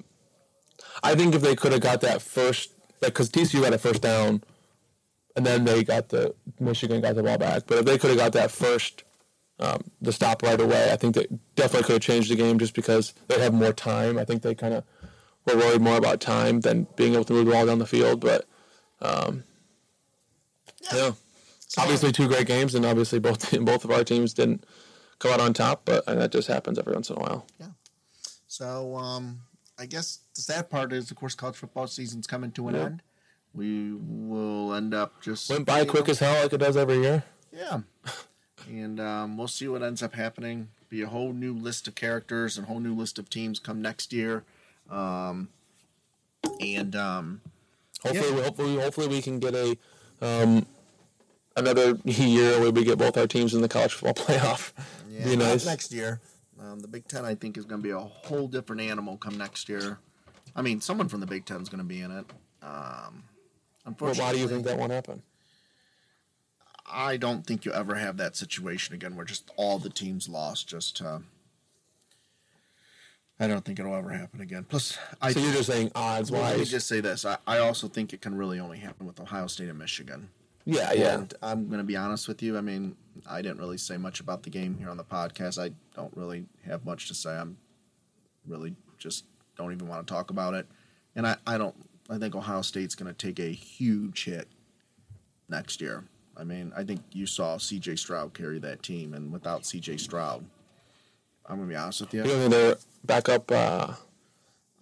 I 1.02 1.14
think 1.14 1.34
if 1.34 1.42
they 1.42 1.54
could 1.54 1.72
have 1.72 1.80
got 1.80 2.00
that 2.00 2.20
first, 2.20 2.72
like, 3.00 3.12
because 3.12 3.30
TCU 3.30 3.62
got 3.62 3.72
a 3.72 3.78
first 3.78 4.02
down, 4.02 4.42
and 5.36 5.46
then 5.46 5.64
they 5.64 5.84
got 5.84 6.08
the 6.08 6.34
Michigan 6.58 7.00
got 7.00 7.14
the 7.14 7.22
ball 7.22 7.38
back. 7.38 7.64
But 7.66 7.78
if 7.78 7.84
they 7.84 7.98
could 7.98 8.10
have 8.10 8.18
got 8.18 8.32
that 8.32 8.50
first, 8.50 9.04
um, 9.60 9.84
the 10.02 10.12
stop 10.12 10.42
right 10.42 10.60
away, 10.60 10.90
I 10.92 10.96
think 10.96 11.14
they 11.14 11.26
definitely 11.54 11.86
could 11.86 11.92
have 11.94 12.02
changed 12.02 12.30
the 12.30 12.36
game 12.36 12.58
just 12.58 12.74
because 12.74 13.14
they 13.28 13.40
have 13.40 13.54
more 13.54 13.72
time. 13.72 14.18
I 14.18 14.24
think 14.24 14.42
they 14.42 14.54
kind 14.54 14.74
of 14.74 14.84
were 15.54 15.56
worried 15.60 15.80
more 15.80 15.96
about 15.96 16.20
time 16.20 16.60
than 16.60 16.86
being 16.96 17.14
able 17.14 17.24
to 17.24 17.32
move 17.32 17.46
the 17.46 17.52
ball 17.52 17.66
down 17.66 17.78
the 17.78 17.86
field. 17.86 18.20
But 18.20 18.46
um, 19.00 19.44
yeah. 20.92 21.12
obviously 21.76 22.12
two 22.12 22.28
great 22.28 22.46
games, 22.46 22.74
and 22.74 22.84
obviously 22.86 23.18
both 23.18 23.50
both 23.64 23.84
of 23.84 23.90
our 23.90 24.04
teams 24.04 24.34
didn't 24.34 24.64
come 25.18 25.32
out 25.32 25.40
on 25.40 25.52
top. 25.54 25.82
But 25.84 26.04
and 26.06 26.20
that 26.20 26.32
just 26.32 26.48
happens 26.48 26.78
every 26.78 26.92
once 26.94 27.10
in 27.10 27.16
a 27.16 27.20
while. 27.20 27.46
Yeah. 27.60 27.68
So 28.46 28.96
um, 28.96 29.40
I 29.78 29.86
guess 29.86 30.18
the 30.34 30.42
sad 30.42 30.70
part 30.70 30.92
is, 30.92 31.10
of 31.10 31.16
course, 31.16 31.34
college 31.34 31.56
football 31.56 31.86
season's 31.86 32.26
coming 32.26 32.50
to 32.52 32.68
an 32.68 32.74
Yeah. 32.74 32.84
end. 32.84 33.02
we 33.54 33.92
will 33.94 34.74
end 34.74 34.94
up 34.94 35.20
just 35.22 35.48
Went 35.50 35.64
by 35.66 35.84
quick 35.84 36.06
know, 36.06 36.10
as 36.12 36.18
hell 36.18 36.42
like 36.42 36.52
it 36.52 36.58
does 36.58 36.76
every 36.76 37.00
year. 37.00 37.24
yeah. 37.52 37.80
And 38.68 39.00
um, 39.00 39.38
we'll 39.38 39.48
see 39.48 39.68
what 39.68 39.82
ends 39.82 40.02
up 40.02 40.14
happening. 40.14 40.68
Be 40.90 41.00
a 41.02 41.06
whole 41.06 41.32
new 41.32 41.54
list 41.54 41.86
of 41.88 41.94
characters 41.94 42.58
and 42.58 42.66
whole 42.66 42.80
new 42.80 42.94
list 42.94 43.18
of 43.18 43.30
teams 43.30 43.58
come 43.58 43.80
next 43.80 44.12
year. 44.12 44.44
Um, 44.88 45.48
and 46.60 46.94
um, 46.96 47.40
Hopefully, 48.02 48.36
Yeah. 48.36 48.42
hopefully, 48.44 48.76
hopefully 48.76 49.08
we 49.08 49.20
can 49.22 49.38
get 49.40 49.54
a 49.54 49.76
um, 50.20 50.66
another 51.56 51.98
year 52.04 52.60
where 52.60 52.70
we 52.70 52.84
get 52.84 52.98
both 52.98 53.16
our 53.16 53.26
teams 53.26 53.54
in 53.54 53.60
the 53.60 53.68
college 53.68 53.94
football 53.94 54.24
playoff. 54.26 54.72
yeah, 55.10 55.24
Be 55.24 55.36
nice. 55.36 55.66
next 55.66 55.92
year. 55.92 56.20
Um, 56.60 56.80
the 56.80 56.88
Big 56.88 57.06
Ten, 57.08 57.24
I 57.24 57.34
think, 57.34 57.56
is 57.56 57.64
going 57.64 57.80
to 57.80 57.86
be 57.86 57.90
a 57.92 57.98
whole 57.98 58.48
different 58.48 58.82
animal 58.82 59.16
come 59.16 59.36
next 59.38 59.68
year. 59.68 59.98
I 60.56 60.62
mean, 60.62 60.80
someone 60.80 61.08
from 61.08 61.20
the 61.20 61.26
Big 61.26 61.44
Ten 61.44 61.60
is 61.60 61.68
going 61.68 61.78
to 61.78 61.84
be 61.84 62.00
in 62.00 62.10
it. 62.10 62.24
Um, 62.62 62.64
Well, 62.64 63.12
unfortunately, 63.86 64.22
why 64.24 64.32
do 64.32 64.38
you 64.40 64.48
think 64.48 64.64
that 64.64 64.78
won't 64.78 64.90
happen? 64.92 65.22
I 66.90 67.16
don't 67.16 67.46
think 67.46 67.64
you 67.64 67.72
ever 67.72 67.94
have 67.96 68.16
that 68.16 68.34
situation 68.36 68.94
again 68.94 69.14
where 69.14 69.24
just 69.26 69.50
all 69.56 69.78
the 69.78 69.90
teams 69.90 70.28
lost 70.28 70.68
just 70.68 70.96
to. 70.98 71.22
I 73.40 73.46
don't 73.46 73.64
think 73.64 73.78
it'll 73.78 73.94
ever 73.94 74.10
happen 74.10 74.40
again. 74.40 74.64
Plus, 74.68 74.98
I 75.22 75.32
So 75.32 75.40
you're 75.40 75.52
just 75.52 75.68
saying 75.68 75.92
odds 75.94 76.30
wise. 76.30 76.50
let 76.50 76.58
me 76.58 76.64
just 76.64 76.88
say 76.88 77.00
this: 77.00 77.24
I, 77.24 77.38
I 77.46 77.58
also 77.58 77.86
think 77.88 78.12
it 78.12 78.20
can 78.20 78.34
really 78.34 78.58
only 78.58 78.78
happen 78.78 79.06
with 79.06 79.20
Ohio 79.20 79.46
State 79.46 79.68
and 79.68 79.78
Michigan. 79.78 80.28
Yeah, 80.64 80.92
yeah. 80.92 81.14
And 81.14 81.34
I'm 81.42 81.68
going 81.68 81.78
to 81.78 81.84
be 81.84 81.96
honest 81.96 82.28
with 82.28 82.42
you. 82.42 82.58
I 82.58 82.60
mean, 82.60 82.96
I 83.26 83.40
didn't 83.40 83.58
really 83.58 83.78
say 83.78 83.96
much 83.96 84.20
about 84.20 84.42
the 84.42 84.50
game 84.50 84.76
here 84.76 84.90
on 84.90 84.96
the 84.96 85.04
podcast. 85.04 85.58
I 85.58 85.72
don't 85.94 86.14
really 86.16 86.46
have 86.66 86.84
much 86.84 87.08
to 87.08 87.14
say. 87.14 87.30
I'm 87.30 87.56
really 88.46 88.74
just 88.98 89.24
don't 89.56 89.72
even 89.72 89.88
want 89.88 90.06
to 90.06 90.12
talk 90.12 90.30
about 90.30 90.54
it. 90.54 90.66
And 91.16 91.26
I, 91.26 91.36
I 91.46 91.58
don't. 91.58 91.74
I 92.10 92.18
think 92.18 92.34
Ohio 92.34 92.62
State's 92.62 92.94
going 92.94 93.12
to 93.12 93.16
take 93.16 93.38
a 93.38 93.50
huge 93.52 94.24
hit 94.24 94.48
next 95.48 95.80
year. 95.80 96.04
I 96.36 96.44
mean, 96.44 96.72
I 96.76 96.84
think 96.84 97.00
you 97.12 97.26
saw 97.26 97.58
C.J. 97.58 97.96
Stroud 97.96 98.32
carry 98.32 98.58
that 98.60 98.82
team, 98.82 99.14
and 99.14 99.32
without 99.32 99.66
C.J. 99.66 99.96
Stroud, 99.96 100.44
I'm 101.48 101.56
going 101.56 101.68
to 101.68 101.74
be 101.74 101.76
honest 101.76 102.02
with 102.02 102.14
you. 102.14 102.24
You 102.24 102.30
think 102.30 102.50
their 102.50 102.76
backup, 103.04 103.50
uh, 103.50 103.94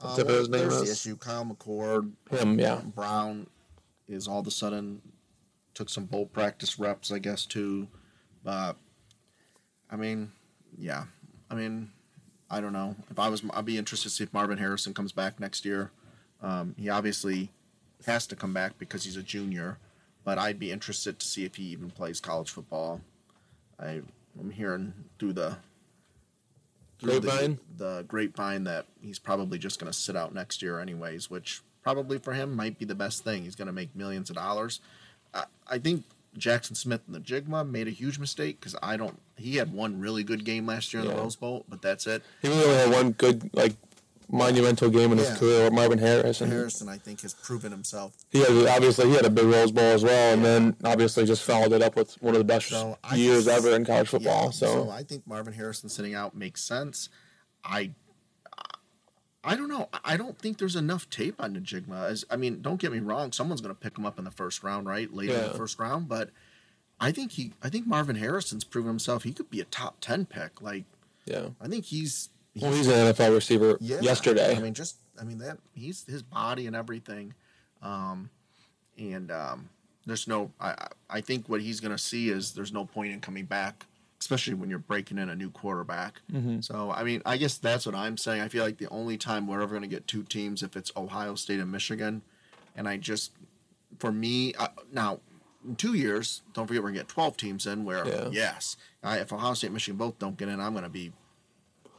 Uh, 0.01 0.17
his 0.17 0.49
name 0.49 0.69
there's 0.69 0.83
the 0.83 0.91
issue. 0.91 1.17
Kyle 1.17 1.45
McCord, 1.45 2.13
him, 2.31 2.59
yeah. 2.59 2.81
Brown 2.95 3.47
is 4.09 4.29
all 4.29 4.41
of 4.41 4.47
a 4.47 4.51
sudden 4.51 5.01
took 5.75 5.89
some 5.89 6.05
bowl 6.05 6.27
practice 6.27 6.79
reps, 6.79 7.13
I 7.13 7.19
guess, 7.19 7.47
too. 7.47 7.89
But 8.43 8.77
I 9.91 9.97
mean, 9.97 10.33
yeah. 10.77 11.05
I 11.51 11.55
mean, 11.55 11.91
I 12.51 12.61
don't 12.61 12.73
know. 12.73 12.97
If 13.11 13.19
I 13.19 13.29
was, 13.29 13.43
I'd 13.55 13.65
be 13.65 13.79
interested 13.79 14.09
to 14.09 14.15
see 14.15 14.25
if 14.25 14.33
Marvin 14.33 14.59
Harrison 14.59 14.93
comes 14.93 15.13
back 15.13 15.39
next 15.39 15.65
year. 15.65 15.91
Um, 16.43 16.75
he 16.77 16.89
obviously 16.89 17.51
has 18.07 18.27
to 18.27 18.37
come 18.37 18.53
back 18.53 18.79
because 18.79 19.05
he's 19.05 19.17
a 19.17 19.23
junior, 19.23 19.79
but 20.25 20.39
I'd 20.39 20.59
be 20.59 20.71
interested 20.71 21.19
to 21.19 21.27
see 21.27 21.45
if 21.45 21.57
he 21.57 21.65
even 21.65 21.91
plays 21.91 22.21
college 22.21 22.51
football. 22.51 23.01
I, 23.79 24.03
I'm 24.39 24.51
hearing 24.51 24.93
through 25.19 25.33
the 25.35 25.57
Grapevine? 27.03 27.59
the, 27.77 27.85
the 27.85 28.05
grapevine 28.09 28.65
that 28.65 28.87
he's 29.01 29.19
probably 29.19 29.59
just 29.59 29.79
going 29.79 29.91
to 29.93 29.97
sit 29.99 30.17
out 30.17 30.35
next 30.35 30.63
year, 30.63 30.81
anyways, 30.81 31.31
which 31.31 31.61
probably 31.83 32.19
for 32.19 32.33
him 32.33 32.55
might 32.57 32.79
be 32.79 32.85
the 32.85 32.95
best 32.95 33.23
thing. 33.25 33.45
He's 33.45 33.55
going 33.57 33.67
to 33.67 33.73
make 33.73 33.95
millions 33.95 34.31
of 34.31 34.37
dollars. 34.37 34.81
I, 35.35 35.45
I 35.69 35.79
think 35.79 36.05
Jaxon 36.39 36.77
Smith-Njigba 36.77 37.69
made 37.71 37.87
a 37.89 37.91
huge 37.93 38.19
mistake 38.19 38.61
because 38.61 38.77
I 38.83 38.97
don't. 38.97 39.21
He 39.37 39.57
had 39.57 39.73
one 39.73 40.01
really 40.01 40.23
good 40.25 40.45
game 40.45 40.67
last 40.67 40.93
year 40.93 41.03
in 41.03 41.09
Yeah. 41.09 41.15
the 41.15 41.21
Rose 41.23 41.37
Bowl, 41.37 41.65
but 41.69 41.81
that's 41.83 42.07
it. 42.07 42.23
He 42.43 42.49
only 42.49 42.67
had 42.75 42.91
one 42.93 43.13
good, 43.13 43.51
like, 43.55 43.75
monumental 44.29 44.91
game 44.91 45.13
in 45.13 45.19
his 45.19 45.37
career 45.39 45.65
with 45.65 45.73
Marvin 45.73 45.99
Harrison. 45.99 46.51
Harrison, 46.51 46.89
I 46.89 46.99
think, 46.99 47.21
has 47.23 47.35
proven 47.35 47.71
himself. 47.71 48.17
He 48.31 48.41
had 48.41 48.51
obviously 48.69 49.09
he 49.09 49.15
had 49.15 49.25
a 49.25 49.31
big 49.31 49.45
Rose 49.45 49.71
Bowl 49.71 49.85
as 49.85 50.03
well, 50.03 50.35
and 50.35 50.45
then 50.45 50.77
obviously 50.85 51.25
just 51.25 51.43
followed 51.45 51.73
it 51.73 51.83
up 51.83 51.97
with 51.97 52.21
one 52.23 52.35
of 52.35 52.39
the 52.39 52.45
best 52.45 52.69
So 52.69 52.99
years 53.15 53.45
just- 53.45 53.65
ever 53.65 53.75
in 53.77 53.85
college 53.85 54.09
football. 54.09 54.47
Yeah, 54.47 54.51
so, 54.51 54.91
I 54.91 55.03
think 55.03 55.27
Marvin 55.27 55.55
Harrison 55.55 55.89
sitting 55.89 56.15
out 56.15 56.35
makes 56.37 56.63
sense. 56.63 57.09
I 57.65 57.93
I 59.45 59.55
don't 59.55 59.69
know. 59.69 59.89
I 60.05 60.17
don't 60.17 60.37
think 60.37 60.59
there's 60.59 60.75
enough 60.75 61.09
tape 61.09 61.37
on 61.39 61.55
Njigba. 61.55 62.07
As 62.11 62.25
I 62.29 62.37
mean, 62.37 62.63
don't 62.63 62.81
get 62.81 62.91
me 62.91 62.99
wrong, 62.99 63.31
someone's 63.31 63.61
going 63.61 63.75
to 63.75 63.81
pick 63.81 63.97
him 63.97 64.05
up 64.05 64.19
in 64.19 64.25
the 64.25 64.31
first 64.33 64.65
round, 64.65 64.89
right? 64.89 65.13
Later 65.13 65.35
in 65.35 65.53
the 65.53 65.59
first 65.59 65.79
round, 65.79 66.09
but 66.09 66.31
I 66.99 67.13
think 67.13 67.33
he 67.33 67.53
I 67.63 67.69
think 67.69 67.87
Marvin 67.87 68.17
Harrison's 68.17 68.65
proven 68.65 68.89
himself. 68.89 69.23
He 69.23 69.33
could 69.33 69.49
be 69.49 69.61
a 69.61 69.65
top 69.65 69.99
10 70.01 70.27
pick. 70.27 70.61
Like 70.61 70.85
yeah. 71.27 71.51
I 71.61 71.69
think 71.69 71.85
he's 71.87 72.31
Well, 72.61 72.73
he's 72.73 72.87
an 72.89 73.13
NFL 73.13 73.35
receiver 73.35 73.77
yeah, 73.81 74.01
yesterday. 74.01 74.57
I 74.57 74.61
mean, 74.61 74.75
just 74.75 74.97
I 75.21 75.25
mean 75.25 75.39
that 75.39 75.59
he's 75.75 76.05
his 76.05 76.23
body 76.23 76.67
and 76.67 76.75
everything, 76.75 77.35
um, 77.83 78.31
and 78.99 79.31
um, 79.31 79.69
there's 80.07 80.27
no. 80.27 80.51
I 80.61 80.89
I- 81.11 81.21
think 81.21 81.49
what 81.49 81.61
he's 81.61 81.81
gonna 81.81 81.99
see 81.99 82.31
is 82.31 82.53
there's 82.53 82.73
no 82.73 82.85
point 82.85 83.13
in 83.13 83.21
coming 83.21 83.45
back, 83.45 83.85
especially 84.21 84.55
when 84.55 84.71
you're 84.71 84.79
breaking 84.79 85.19
in 85.19 85.29
a 85.29 85.37
new 85.37 85.51
quarterback. 85.51 86.21
Mm-hmm. 86.33 86.61
So 86.61 86.91
I 86.93 87.05
mean, 87.05 87.21
I 87.27 87.37
guess 87.37 87.59
that's 87.59 87.85
what 87.85 87.95
I'm 87.95 88.17
saying. 88.17 88.41
I 88.41 88.49
feel 88.49 88.65
like 88.65 88.79
the 88.79 88.89
only 88.89 89.19
time 89.19 89.47
we're 89.47 89.61
ever 89.61 89.75
gonna 89.75 89.87
get 89.87 90.07
two 90.07 90.23
teams 90.23 90.63
if 90.63 90.77
it's 90.77 90.91
Ohio 90.97 91.35
State 91.35 91.61
and 91.61 91.71
Michigan, 91.71 92.23
and 92.75 92.89
I 92.89 92.97
just 92.97 93.33
for 93.99 94.13
me 94.13 94.55
uh, 94.55 94.69
now. 94.93 95.21
In 95.67 95.75
two 95.75 95.95
years, 95.95 96.43
don't 96.53 96.69
forget 96.69 96.81
we're 96.81 96.91
gonna 96.91 97.01
get 97.01 97.09
twelve 97.09 97.37
teams 97.37 97.67
in. 97.67 97.85
Where 97.85 98.07
Yeah. 98.07 98.29
yes, 98.31 98.77
I, 99.03 99.19
if 99.19 99.33
Ohio 99.33 99.53
State 99.55 99.67
and 99.69 99.75
Michigan 99.75 99.97
both 99.99 100.17
don't 100.17 100.37
get 100.37 100.49
in, 100.49 100.61
I'm 100.61 100.75
gonna 100.75 100.89
be 100.89 101.13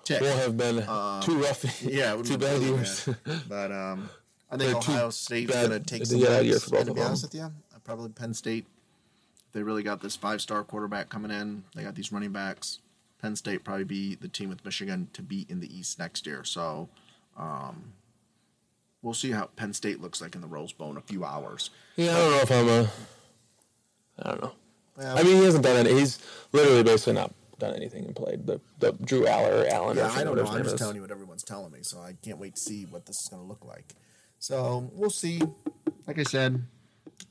ticked. 0.08 0.22
will 0.22 0.38
have 0.38 0.58
been 0.58 0.80
Uh, 0.80 1.22
two 1.22 1.38
rough, 1.38 1.82
Yeah, 1.84 2.14
it 2.14 2.26
two 2.26 2.38
bad 2.38 2.62
years. 2.62 3.10
But 3.48 3.72
um, 3.72 4.10
I 4.50 4.58
think 4.58 4.76
Ohio 4.76 5.10
State's 5.10 5.52
going 5.52 5.70
to 5.72 5.80
take 5.80 6.00
yeah, 6.00 6.06
some 6.06 6.20
year 6.20 6.42
years. 6.42 6.64
for 6.64 6.72
both 6.72 6.80
and 6.80 6.88
to 6.90 6.94
be 6.94 7.02
honest 7.02 7.24
with 7.24 7.36
you, 7.36 7.42
uh, 7.42 7.80
probably 7.84 8.10
Penn 8.10 8.34
State. 8.34 8.66
They 9.54 9.64
really 9.64 9.84
got 9.84 10.02
this 10.02 10.16
five-star 10.16 10.64
quarterback 10.66 11.10
coming 11.10 11.32
in, 11.32 11.64
they 11.76 11.84
got 11.84 11.96
these 11.96 12.12
running 12.12 12.32
backs. 12.32 12.80
Penn 13.22 13.36
State 13.36 13.64
probably 13.64 13.86
be 13.86 14.16
the 14.16 14.28
team 14.28 14.50
with 14.50 14.64
Michigan 14.64 15.10
to 15.14 15.24
beat 15.24 15.50
in 15.50 15.60
the 15.60 15.76
East 15.76 15.98
next 15.98 16.28
year. 16.28 16.44
So, 16.44 16.90
um, 17.36 17.94
we'll 19.02 19.16
see 19.16 19.32
how 19.32 19.46
Penn 19.56 19.74
State 19.74 20.00
looks 20.00 20.22
like 20.22 20.36
in 20.36 20.42
the 20.42 20.48
Rose 20.48 20.72
Bowl 20.74 20.92
in 20.92 20.98
a 20.98 21.02
few 21.02 21.26
hours. 21.26 21.72
Yeah, 21.96 22.12
I 22.12 22.20
don't 22.20 22.32
know 22.32 22.38
if 22.42 22.52
I'm 22.52 22.70
a. 22.70 22.92
I 24.20 24.30
don't 24.32 24.42
know. 24.44 24.52
Well, 24.98 25.18
I 25.18 25.24
mean, 25.24 25.38
he 25.38 25.44
hasn't 25.46 25.64
done 25.64 25.78
any. 25.88 25.98
He's 25.98 26.20
literally 26.52 26.84
basically 26.84 27.14
not 27.14 27.34
done 27.60 27.74
anything 27.76 28.06
and 28.06 28.16
played 28.16 28.46
the 28.46 28.60
the 28.80 28.92
Drew 28.94 29.26
Allar 29.26 29.64
or 29.66 29.68
Allen. 29.68 29.98
or 29.98 30.02
Yeah, 30.02 30.12
I 30.12 30.24
don't 30.24 30.36
know. 30.36 30.46
I'm 30.46 30.64
just 30.64 30.76
is. 30.76 30.80
telling 30.80 30.96
you 30.96 31.02
what 31.02 31.12
everyone's 31.12 31.44
telling 31.44 31.72
me, 31.72 31.80
so 31.82 32.00
I 32.00 32.14
can't 32.24 32.38
wait 32.40 32.56
to 32.56 32.62
see 32.62 32.86
what 32.86 33.06
this 33.06 33.16
is 33.22 33.28
going 33.30 33.42
to 33.44 33.48
look 33.48 33.66
like. 33.66 33.94
So 34.40 34.90
we'll 34.94 35.10
see. 35.10 35.42
Like 36.06 36.20
I 36.20 36.24
said, 36.24 36.64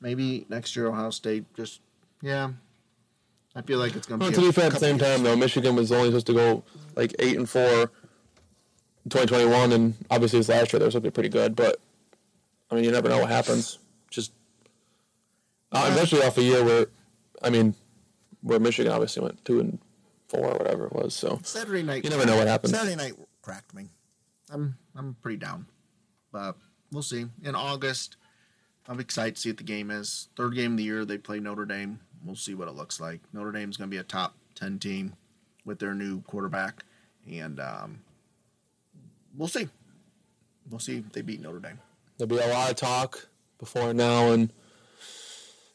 maybe 0.00 0.46
next 0.48 0.74
year 0.76 0.86
Ohio 0.88 1.10
State 1.10 1.44
just 1.54 1.80
yeah. 2.22 2.50
I 3.54 3.62
feel 3.62 3.78
like 3.78 3.96
it's 3.96 4.06
going 4.06 4.20
Well, 4.20 4.28
be. 4.30 4.34
to 4.36 4.42
a 4.42 4.46
be 4.46 4.52
fair, 4.52 4.66
at 4.66 4.72
the 4.74 4.78
same 4.78 4.96
years. 4.98 5.08
time 5.08 5.22
though, 5.22 5.36
Michigan 5.36 5.74
was 5.76 5.90
only 5.92 6.08
supposed 6.08 6.26
to 6.26 6.34
go 6.34 6.64
like 6.94 7.14
eight 7.18 7.36
and 7.36 7.48
four. 7.48 7.90
2021, 9.08 9.70
and 9.72 9.94
obviously 10.10 10.40
this 10.40 10.48
last 10.48 10.72
year 10.72 10.80
they 10.80 10.84
were 10.84 10.90
supposed 10.90 11.04
to 11.04 11.10
be 11.10 11.14
pretty 11.14 11.28
good, 11.28 11.54
but 11.54 11.78
I 12.70 12.74
mean, 12.74 12.82
you 12.82 12.90
never 12.90 13.08
know 13.08 13.20
what 13.20 13.30
happens. 13.30 13.78
Just 14.10 14.32
uh, 15.70 15.86
especially 15.92 16.22
off 16.24 16.36
a 16.38 16.42
year 16.42 16.64
where, 16.64 16.86
I 17.40 17.50
mean, 17.50 17.76
where 18.42 18.58
Michigan 18.58 18.90
obviously 18.90 19.22
went 19.22 19.44
two 19.44 19.60
and 19.60 19.78
four 20.28 20.46
or 20.52 20.58
whatever 20.58 20.86
it 20.86 20.92
was. 20.92 21.14
So 21.14 21.40
Saturday 21.42 21.82
night. 21.82 22.04
You 22.04 22.10
never 22.10 22.26
know 22.26 22.36
what 22.36 22.48
happens. 22.48 22.72
Saturday 22.74 22.96
night 22.96 23.14
cracked 23.42 23.74
me. 23.74 23.88
I'm 24.50 24.76
I'm 24.94 25.16
pretty 25.22 25.38
down, 25.38 25.66
but 26.32 26.56
we'll 26.92 27.02
see. 27.02 27.26
In 27.42 27.54
August, 27.54 28.16
I'm 28.88 29.00
excited 29.00 29.34
to 29.36 29.40
see 29.40 29.48
what 29.50 29.56
the 29.58 29.64
game 29.64 29.90
is. 29.90 30.28
Third 30.36 30.54
game 30.54 30.72
of 30.72 30.76
the 30.78 30.84
year, 30.84 31.04
they 31.04 31.18
play 31.18 31.40
Notre 31.40 31.64
Dame. 31.66 32.00
We'll 32.24 32.36
see 32.36 32.54
what 32.54 32.68
it 32.68 32.74
looks 32.74 33.00
like. 33.00 33.20
Notre 33.32 33.52
Dame's 33.52 33.76
going 33.76 33.90
to 33.90 33.94
be 33.94 34.00
a 34.00 34.04
top 34.04 34.34
ten 34.54 34.78
team 34.78 35.14
with 35.64 35.78
their 35.80 35.94
new 35.94 36.20
quarterback, 36.22 36.84
and 37.30 37.58
um, 37.60 38.00
we'll 39.36 39.48
see. 39.48 39.68
We'll 40.70 40.80
see 40.80 40.98
if 40.98 41.12
they 41.12 41.22
beat 41.22 41.40
Notre 41.40 41.60
Dame. 41.60 41.78
there'll 42.18 42.28
be 42.28 42.38
a 42.38 42.48
lot 42.52 42.70
of 42.70 42.76
talk 42.76 43.28
before 43.58 43.92
now 43.94 44.30
and 44.32 44.52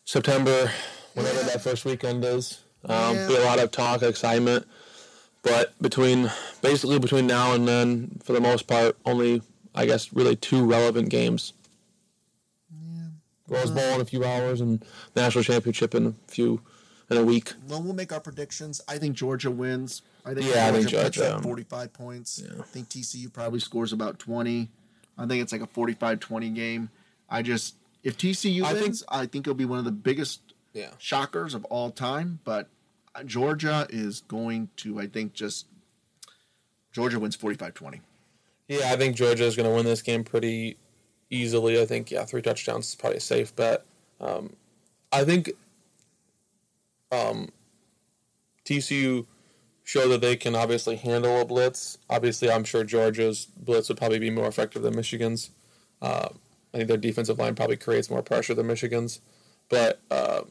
September, 0.05 0.71
whenever 1.13 1.37
Yeah. 1.39 1.43
that 1.47 1.61
first 1.61 1.85
weekend 1.85 2.23
is. 2.25 2.59
Um, 2.85 3.15
Yeah. 3.15 3.27
Be 3.27 3.35
a 3.35 3.41
lot 3.45 3.59
of 3.59 3.71
talk, 3.71 4.01
excitement, 4.01 4.65
but 5.43 5.73
between 5.81 6.31
basically 6.61 6.97
between 6.99 7.27
now 7.27 7.53
and 7.53 7.67
then, 7.67 8.19
for 8.23 8.33
the 8.33 8.41
most 8.41 8.67
part, 8.67 8.97
only 9.05 9.41
I 9.75 9.85
guess 9.85 10.11
really 10.13 10.35
two 10.35 10.65
relevant 10.65 11.09
games. 11.09 11.53
Yeah. 12.71 13.07
Rose 13.47 13.71
Bowl 13.71 13.95
in 13.95 14.01
a 14.01 14.05
few 14.05 14.23
hours 14.25 14.61
and 14.61 14.83
national 15.15 15.43
championship 15.43 15.93
in 15.95 16.07
a 16.07 16.13
few 16.27 16.61
in 17.09 17.17
a 17.17 17.23
week. 17.23 17.53
Well, 17.67 17.81
we'll 17.83 17.93
make 17.93 18.11
our 18.13 18.19
predictions. 18.21 18.81
I 18.87 18.97
think 18.97 19.15
Georgia 19.15 19.51
wins. 19.51 20.01
I 20.25 20.33
think 20.33 20.47
Yeah, 20.53 20.67
I 20.67 20.71
think 20.71 20.87
Georgia 20.87 21.05
puts 21.05 21.19
up 21.21 21.37
um, 21.37 21.43
45 21.43 21.93
points. 21.93 22.41
yeah. 22.43 22.59
I 22.59 22.63
think 22.63 22.89
TCU 22.89 23.31
probably 23.31 23.59
scores 23.59 23.91
about 23.93 24.17
20. 24.19 24.69
I 25.17 25.27
think 25.27 25.41
it's 25.41 25.51
like 25.51 25.61
a 25.61 25.67
45-20 25.67 26.55
game. 26.55 26.89
I 27.29 27.41
just 27.41 27.75
if 28.03 28.17
TCU 28.17 28.63
I 28.63 28.73
think- 28.73 28.85
wins, 28.87 29.03
I 29.09 29.25
think 29.25 29.45
it'll 29.45 29.53
be 29.55 29.65
one 29.65 29.79
of 29.79 29.85
the 29.85 29.91
biggest 29.91 30.39
Yeah. 30.73 30.91
shockers 30.97 31.53
of 31.53 31.65
all 31.65 31.91
time. 31.91 32.39
But 32.43 32.69
Georgia 33.25 33.87
is 33.89 34.21
going 34.21 34.69
to, 34.77 34.99
I 34.99 35.07
think, 35.07 35.33
just 35.33 35.67
Georgia 36.91 37.19
wins 37.19 37.37
45-20. 37.37 38.01
Yeah, 38.67 38.91
I 38.91 38.95
think 38.95 39.15
Georgia 39.15 39.43
is 39.43 39.55
going 39.55 39.67
to 39.67 39.75
win 39.75 39.85
this 39.85 40.01
game 40.01 40.23
pretty 40.23 40.77
easily. 41.29 41.81
I 41.81 41.85
think 41.85 42.11
yeah, 42.11 42.23
three 42.23 42.41
touchdowns 42.41 42.89
is 42.89 42.95
probably 42.95 43.17
a 43.17 43.21
safe 43.21 43.55
bet. 43.55 43.85
Um, 44.21 44.55
I 45.11 45.25
think 45.25 45.51
um, 47.11 47.49
TCU 48.65 49.25
show 49.83 50.07
that 50.07 50.21
they 50.21 50.35
can 50.37 50.55
obviously 50.55 50.95
handle 50.95 51.41
a 51.41 51.45
blitz. 51.45 51.97
Obviously, 52.09 52.49
I'm 52.49 52.63
sure 52.63 52.83
Georgia's 52.83 53.45
blitz 53.45 53.89
would 53.89 53.97
probably 53.97 54.19
be 54.19 54.29
more 54.29 54.47
effective 54.47 54.83
than 54.83 54.95
Michigan's. 54.95 55.49
Uh, 56.01 56.29
I 56.73 56.77
think 56.77 56.87
their 56.87 56.97
defensive 56.97 57.39
line 57.39 57.55
probably 57.55 57.77
creates 57.77 58.09
more 58.09 58.21
pressure 58.21 58.53
than 58.53 58.67
Michigan's, 58.67 59.19
but 59.67 59.99
uh, 60.09 60.41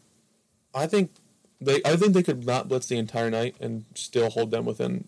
I 0.74 0.86
think 0.86 1.12
they 1.60 1.80
I 1.84 1.96
think 1.96 2.14
they 2.14 2.22
could 2.22 2.44
not 2.44 2.68
blitz 2.68 2.86
the 2.86 2.96
entire 2.96 3.30
night 3.30 3.56
and 3.60 3.84
still 3.94 4.30
hold 4.30 4.50
them 4.50 4.64
within 4.64 5.06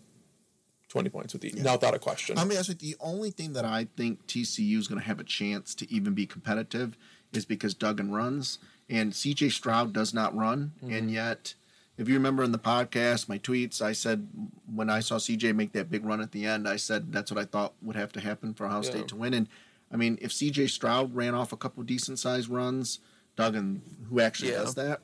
twenty 0.89 1.09
points 1.09 1.33
with 1.33 1.43
the 1.43 1.53
yeah. 1.55 1.73
without 1.73 1.95
a 1.95 1.99
question. 1.99 2.39
I 2.39 2.45
mean, 2.45 2.59
actually, 2.59 2.75
the 2.77 2.97
only 3.01 3.31
thing 3.31 3.53
that 3.55 3.65
I 3.65 3.89
think 3.97 4.27
TCU 4.27 4.79
is 4.79 4.89
going 4.89 5.01
to 5.01 5.07
have 5.07 5.21
a 5.21 5.25
chance 5.25 5.75
to 5.77 5.91
even 5.93 6.15
be 6.15 6.27
competitive 6.27 6.97
is 7.33 7.45
because 7.45 7.75
Duggan 7.75 8.13
runs 8.13 8.59
and 8.89 9.13
CJ 9.13 9.53
Stroud 9.53 9.93
does 9.93 10.13
not 10.13 10.37
run, 10.37 10.73
mm-hmm. 10.83 10.95
and 10.95 11.11
yet. 11.11 11.55
If 11.99 12.09
you 12.09 12.15
remember 12.15 12.43
in 12.43 12.53
the 12.53 12.59
podcast, 12.59 13.29
my 13.29 13.39
tweets, 13.39 13.83
I 13.83 13.93
said 13.93 14.27
when 14.75 14.89
I 14.89 15.01
saw 15.01 15.17
CJ 15.17 15.55
make 15.55 15.73
that 15.73 15.91
big 15.91 16.07
run 16.07 16.23
at 16.23 16.33
the 16.33 16.47
end, 16.47 16.67
I 16.67 16.77
said 16.77 17.13
that's 17.13 17.31
what 17.31 17.39
I 17.39 17.45
thought 17.45 17.75
would 17.83 17.97
have 17.97 18.11
to 18.13 18.21
happen 18.21 18.55
for 18.55 18.65
Ohio 18.65 18.83
yeah. 18.83 18.91
State 18.91 19.09
to 19.09 19.17
win. 19.17 19.35
And 19.35 19.47
I 19.93 19.97
mean, 19.97 20.19
if 20.23 20.33
C.J. 20.33 20.69
Stroud 20.69 21.15
ran 21.15 21.35
off 21.35 21.53
a 21.53 21.57
couple 21.57 21.83
decent 21.83 22.19
sized 22.19 22.49
runs, 22.49 23.01
Duggan, 23.37 23.83
who 24.09 24.21
actually 24.21 24.53
yeah. 24.53 24.59
does 24.59 24.75
that, 24.75 25.03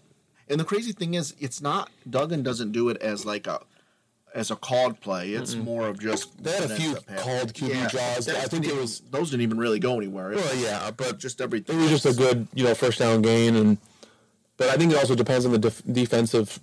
and 0.50 0.61
the 0.61 0.64
crazy 0.64 0.92
thing 0.92 1.14
is, 1.14 1.34
it's 1.38 1.61
not 1.61 1.90
Duggan 2.08 2.42
doesn't 2.42 2.72
do 2.72 2.88
it 2.88 2.96
as 2.98 3.24
like 3.24 3.46
a 3.46 3.61
as 4.34 4.50
a 4.50 4.56
called 4.56 5.00
play. 5.00 5.30
It's 5.30 5.54
mm 5.54 5.64
more 5.64 5.88
of 5.88 5.98
just 5.98 6.42
they 6.42 6.52
had 6.52 6.70
a 6.70 6.76
few 6.76 6.94
called 7.16 7.52
QB 7.52 7.68
yeah, 7.68 7.88
draws. 7.88 8.28
I 8.28 8.42
think 8.42 8.66
it 8.66 8.74
was 8.74 9.00
those 9.11 9.30
didn't 9.30 9.42
even 9.42 9.58
really 9.58 9.78
go 9.78 9.96
anywhere. 9.96 10.30
Well, 10.30 10.56
yeah, 10.56 10.90
but 10.90 11.18
just 11.18 11.40
everything. 11.40 11.78
It 11.78 11.82
was 11.82 12.02
just 12.02 12.06
a 12.06 12.14
good 12.14 12.46
you 12.54 12.64
know 12.64 12.74
first 12.74 12.98
down 12.98 13.22
gain, 13.22 13.56
and 13.56 13.78
but 14.56 14.68
I 14.68 14.76
think 14.76 14.92
it 14.92 14.98
also 14.98 15.14
depends 15.14 15.46
on 15.46 15.52
the 15.52 15.58
def- 15.58 15.82
defensive 15.90 16.61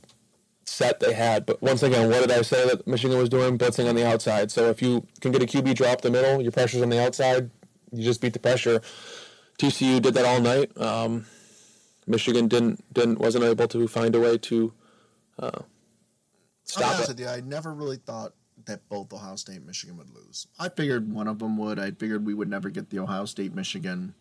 set 0.65 0.99
they 0.99 1.13
had. 1.13 1.45
But 1.45 1.61
once 1.61 1.83
again, 1.83 2.09
what 2.09 2.21
did 2.21 2.31
I 2.31 2.41
say 2.41 2.67
that 2.67 2.87
Michigan 2.87 3.17
was 3.17 3.29
doing? 3.29 3.57
Blitzing 3.57 3.87
on 3.87 3.95
the 3.95 4.07
outside. 4.07 4.51
So 4.51 4.69
if 4.69 4.81
you 4.81 5.05
can 5.21 5.31
get 5.31 5.43
a 5.43 5.45
QB 5.45 5.75
drop 5.75 6.01
the 6.01 6.11
middle, 6.11 6.41
your 6.41 6.51
pressure's 6.51 6.81
on 6.81 6.89
the 6.89 7.03
outside 7.03 7.51
you 7.97 8.03
just 8.03 8.21
beat 8.21 8.33
the 8.33 8.39
pressure. 8.39 8.81
TCU 9.57 10.01
did 10.01 10.13
that 10.15 10.25
all 10.25 10.41
night. 10.41 10.75
Um, 10.79 11.25
Michigan 12.07 12.47
didn't 12.47 12.83
didn't 12.93 13.19
wasn't 13.19 13.43
able 13.43 13.67
to 13.67 13.87
find 13.87 14.15
a 14.15 14.19
way 14.19 14.37
to 14.37 14.73
uh, 15.39 15.59
stop 16.63 16.99
it. 17.01 17.07
With 17.07 17.19
you, 17.19 17.27
I 17.27 17.41
never 17.41 17.73
really 17.73 17.97
thought 17.97 18.33
that 18.65 18.87
both 18.89 19.11
Ohio 19.13 19.35
State 19.35 19.57
and 19.57 19.65
Michigan 19.65 19.97
would 19.97 20.09
lose. 20.13 20.47
I 20.59 20.69
figured 20.69 21.11
one 21.11 21.27
of 21.27 21.39
them 21.39 21.57
would. 21.57 21.79
I 21.79 21.91
figured 21.91 22.25
we 22.25 22.33
would 22.33 22.49
never 22.49 22.69
get 22.69 22.89
the 22.89 22.99
Ohio 22.99 23.25
State 23.25 23.53
Michigan 23.53 24.13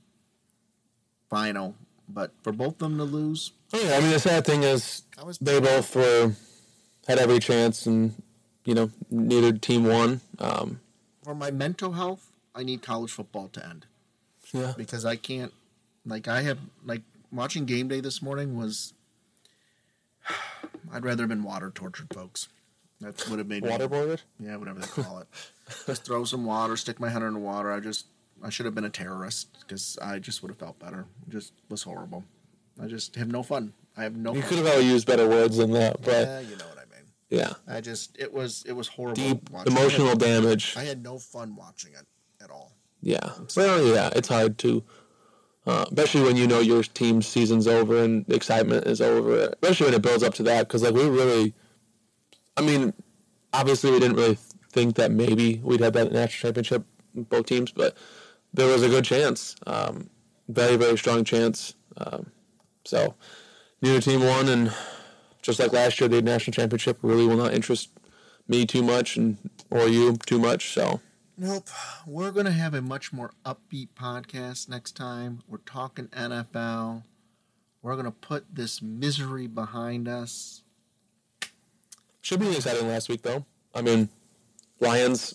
final, 1.31 1.75
but 2.09 2.33
for 2.43 2.53
both 2.53 2.75
of 2.75 2.79
them 2.79 2.99
to 2.99 3.05
lose. 3.05 3.53
Oh, 3.73 3.81
yeah, 3.81 3.97
I 3.97 4.01
mean 4.01 4.11
the 4.11 4.19
sad 4.19 4.45
thing 4.45 4.63
is 4.63 5.03
they 5.41 5.61
both 5.61 5.95
were 5.95 6.33
had 7.07 7.19
every 7.19 7.39
chance, 7.39 7.87
and 7.87 8.15
you 8.65 8.75
know 8.75 8.91
neither 9.11 9.53
team 9.53 9.85
won. 9.85 10.21
Um, 10.39 10.81
for 11.23 11.35
my 11.35 11.51
mental 11.51 11.93
health, 11.93 12.31
I 12.55 12.63
need 12.63 12.83
college 12.83 13.11
football 13.11 13.49
to 13.49 13.67
end. 13.67 13.87
Yeah. 14.53 14.75
Because 14.77 15.05
I 15.05 15.17
can't 15.17 15.53
like 16.07 16.29
I 16.29 16.43
have 16.43 16.59
like 16.85 17.03
watching 17.35 17.65
game 17.65 17.89
day 17.89 18.01
this 18.01 18.23
morning 18.23 18.57
was 18.57 18.95
I'd 20.93 21.05
rather 21.05 21.23
have 21.23 21.29
been 21.29 21.43
water 21.43 21.71
tortured 21.71 22.13
folks. 22.13 22.49
That 23.01 23.29
would 23.29 23.39
have 23.39 23.49
made 23.49 23.65
me 23.65 23.71
waterboarded. 23.71 24.21
Yeah, 24.39 24.57
whatever 24.57 24.81
they 24.81 24.87
call 24.87 25.19
it. 25.19 25.27
just 25.87 26.05
throw 26.05 26.25
some 26.25 26.45
water, 26.45 26.77
stick 26.77 27.01
my 27.01 27.09
head 27.09 27.23
in 27.23 27.35
the 27.35 27.39
water. 27.39 27.73
I 27.73 27.81
just 27.81 28.07
I 28.43 28.51
should 28.51 28.67
have 28.67 28.75
been 28.75 28.85
a 28.85 28.91
terrorist 28.91 29.49
because 29.61 29.99
I 30.01 30.19
just 30.19 30.43
would 30.43 30.51
have 30.51 30.59
felt 30.59 30.79
better. 30.79 31.07
It 31.27 31.31
just 31.31 31.53
was 31.69 31.83
horrible. 31.83 32.25
I 32.83 32.87
just 32.87 33.15
have 33.17 33.29
no 33.29 33.43
fun. 33.43 33.73
I 33.97 34.03
have 34.05 34.17
no. 34.17 34.35
You 34.35 34.41
fun. 34.43 34.51
could 34.51 34.67
have 34.67 34.83
used 34.83 35.07
better 35.07 35.29
words 35.29 35.57
than 35.57 35.73
that, 35.73 36.03
but 36.03 36.27
yeah, 36.27 36.41
you 36.41 36.57
know 36.57 36.67
what 36.67 36.79
I 36.79 36.97
mean. 36.97 37.09
Yeah. 37.31 37.53
I 37.69 37.81
just 37.81 38.17
it 38.19 38.33
was 38.33 38.65
it 38.67 38.73
was 38.73 38.89
horrible. 38.89 39.17
Deep 39.17 39.49
emotional 39.67 40.11
I 40.11 40.15
damage. 40.15 40.77
I 40.77 40.85
had 40.85 41.03
no 41.03 41.19
fun 41.19 41.57
watching 41.57 41.93
it 41.93 42.07
at 42.43 42.51
all. 42.51 42.73
Yeah. 43.03 43.33
Well, 43.55 43.87
yeah, 43.87 44.11
it's 44.17 44.29
hard 44.29 44.57
to, 44.59 44.83
uh, 45.67 45.85
especially 45.89 46.23
when 46.23 46.37
you 46.37 46.47
know 46.47 46.61
your 46.61 46.83
team's 46.83 47.27
season's 47.27 47.67
over 47.67 48.03
and 48.03 48.27
the 48.27 48.35
excitement 48.35 48.87
is 48.87 49.01
over. 49.01 49.55
Especially 49.63 49.87
when 49.87 49.95
it 49.95 50.03
builds 50.03 50.23
up 50.23 50.35
to 50.35 50.43
that, 50.45 50.69
because 50.69 50.83
like 50.83 50.95
we 50.95 51.09
really, 51.09 51.55
I 52.57 52.63
mean, 52.63 52.93
obviously 53.53 53.91
we 53.91 54.01
didn't 54.01 54.17
really 54.17 54.39
think 54.73 54.97
that 54.97 55.11
maybe 55.11 55.61
we'd 55.63 55.81
have 55.81 55.95
that 55.95 56.13
national 56.13 56.49
championship 56.49 56.85
both 57.15 57.47
teams, 57.47 57.71
but 57.71 57.97
there 58.53 58.67
was 58.67 58.83
a 58.83 58.89
good 58.89 59.05
chance, 59.05 59.57
um, 59.67 60.11
very 60.49 60.77
very 60.77 60.99
strong 60.99 61.25
chance. 61.25 61.75
Um, 61.97 62.31
so 62.85 63.15
neither 63.81 64.01
team 64.01 64.21
won, 64.21 64.49
and 64.49 64.75
just 65.43 65.61
like 65.61 65.73
last 65.73 66.01
year, 66.01 66.09
the 66.09 66.21
national 66.23 66.53
championship 66.53 66.99
really 67.03 67.27
will 67.27 67.37
not 67.37 67.55
interest 67.55 67.91
me 68.49 68.67
too 68.67 68.83
much 68.83 69.17
and 69.17 69.39
or 69.71 69.89
you 69.89 70.17
too 70.27 70.39
much. 70.39 70.73
So 70.73 71.01
Nope. 71.37 71.69
We're 72.07 72.31
going 72.31 72.47
to 72.47 72.53
have 72.53 72.75
a 72.75 72.83
much 72.83 73.13
more 73.13 73.33
upbeat 73.45 73.89
podcast 73.99 74.69
next 74.69 74.93
time. 74.93 75.43
We're 75.49 75.59
talking 75.59 76.07
NFL. 76.09 77.03
We're 77.83 77.95
going 77.95 78.05
to 78.05 78.13
put 78.13 78.55
this 78.55 78.81
misery 78.81 79.47
behind 79.47 80.09
us. 80.09 80.63
Should 82.21 82.41
be 82.41 82.55
exciting 82.55 82.89
last 82.89 83.09
week, 83.09 83.23
though. 83.23 83.45
I 83.75 83.83
mean, 83.83 84.09
Lions, 84.81 85.35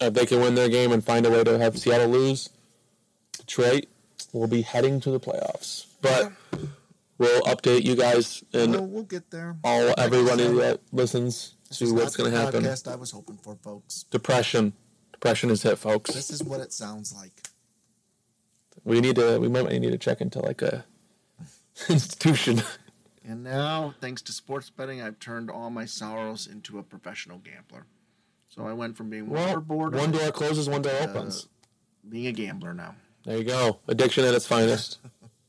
if 0.00 0.14
they 0.14 0.26
can 0.26 0.40
win 0.40 0.54
their 0.54 0.68
game 0.68 0.92
and 0.92 1.04
find 1.04 1.26
a 1.26 1.30
way 1.30 1.44
to 1.44 1.58
have 1.58 1.78
Seattle 1.78 2.08
lose, 2.08 2.48
Detroit 3.36 3.86
will 4.32 4.46
be 4.46 4.62
heading 4.62 5.00
to 5.00 5.10
the 5.10 5.20
playoffs. 5.20 5.86
But 6.00 6.32
we'll 7.18 7.42
update 7.42 7.84
you 7.84 7.96
guys 7.96 8.44
and 8.52 8.72
we'll, 8.72 8.86
we'll 8.86 9.02
get 9.02 9.30
there. 9.30 9.56
All 9.64 9.92
everybody 9.98 10.46
that 10.58 10.80
listens 10.92 11.56
to 11.72 11.92
what's 11.92 12.16
going 12.16 12.30
to 12.30 12.38
happen. 12.38 12.64
Podcast 12.64 12.90
I 12.90 12.96
was 12.96 13.10
hoping 13.10 13.36
for, 13.36 13.56
folks. 13.62 14.04
Depression. 14.04 14.72
Depression 15.20 15.50
is 15.50 15.62
hit, 15.62 15.76
folks. 15.76 16.14
This 16.14 16.30
is 16.30 16.42
what 16.42 16.60
it 16.60 16.72
sounds 16.72 17.14
like. 17.14 17.42
We 18.84 19.02
need 19.02 19.16
to. 19.16 19.38
We 19.38 19.48
might 19.48 19.68
need 19.70 19.90
to 19.90 19.98
check 19.98 20.22
into 20.22 20.38
like 20.38 20.62
a 20.62 20.86
institution. 21.90 22.62
And 23.22 23.44
now, 23.44 23.92
thanks 24.00 24.22
to 24.22 24.32
sports 24.32 24.70
betting, 24.70 25.02
I've 25.02 25.18
turned 25.18 25.50
all 25.50 25.68
my 25.68 25.84
sorrows 25.84 26.46
into 26.46 26.78
a 26.78 26.82
professional 26.82 27.36
gambler. 27.36 27.84
So 28.48 28.66
I 28.66 28.72
went 28.72 28.96
from 28.96 29.10
being 29.10 29.28
well. 29.28 29.60
One 29.60 30.10
door 30.10 30.32
closes, 30.32 30.70
one 30.70 30.80
door 30.80 30.94
opens. 30.98 31.48
Being 32.08 32.28
a 32.28 32.32
gambler 32.32 32.72
now. 32.72 32.94
There 33.26 33.36
you 33.36 33.44
go. 33.44 33.80
Addiction 33.88 34.24
at 34.24 34.32
its 34.32 34.46
finest. 34.46 35.00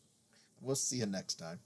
we'll 0.62 0.76
see 0.76 0.98
you 0.98 1.06
next 1.06 1.36
time. 1.40 1.60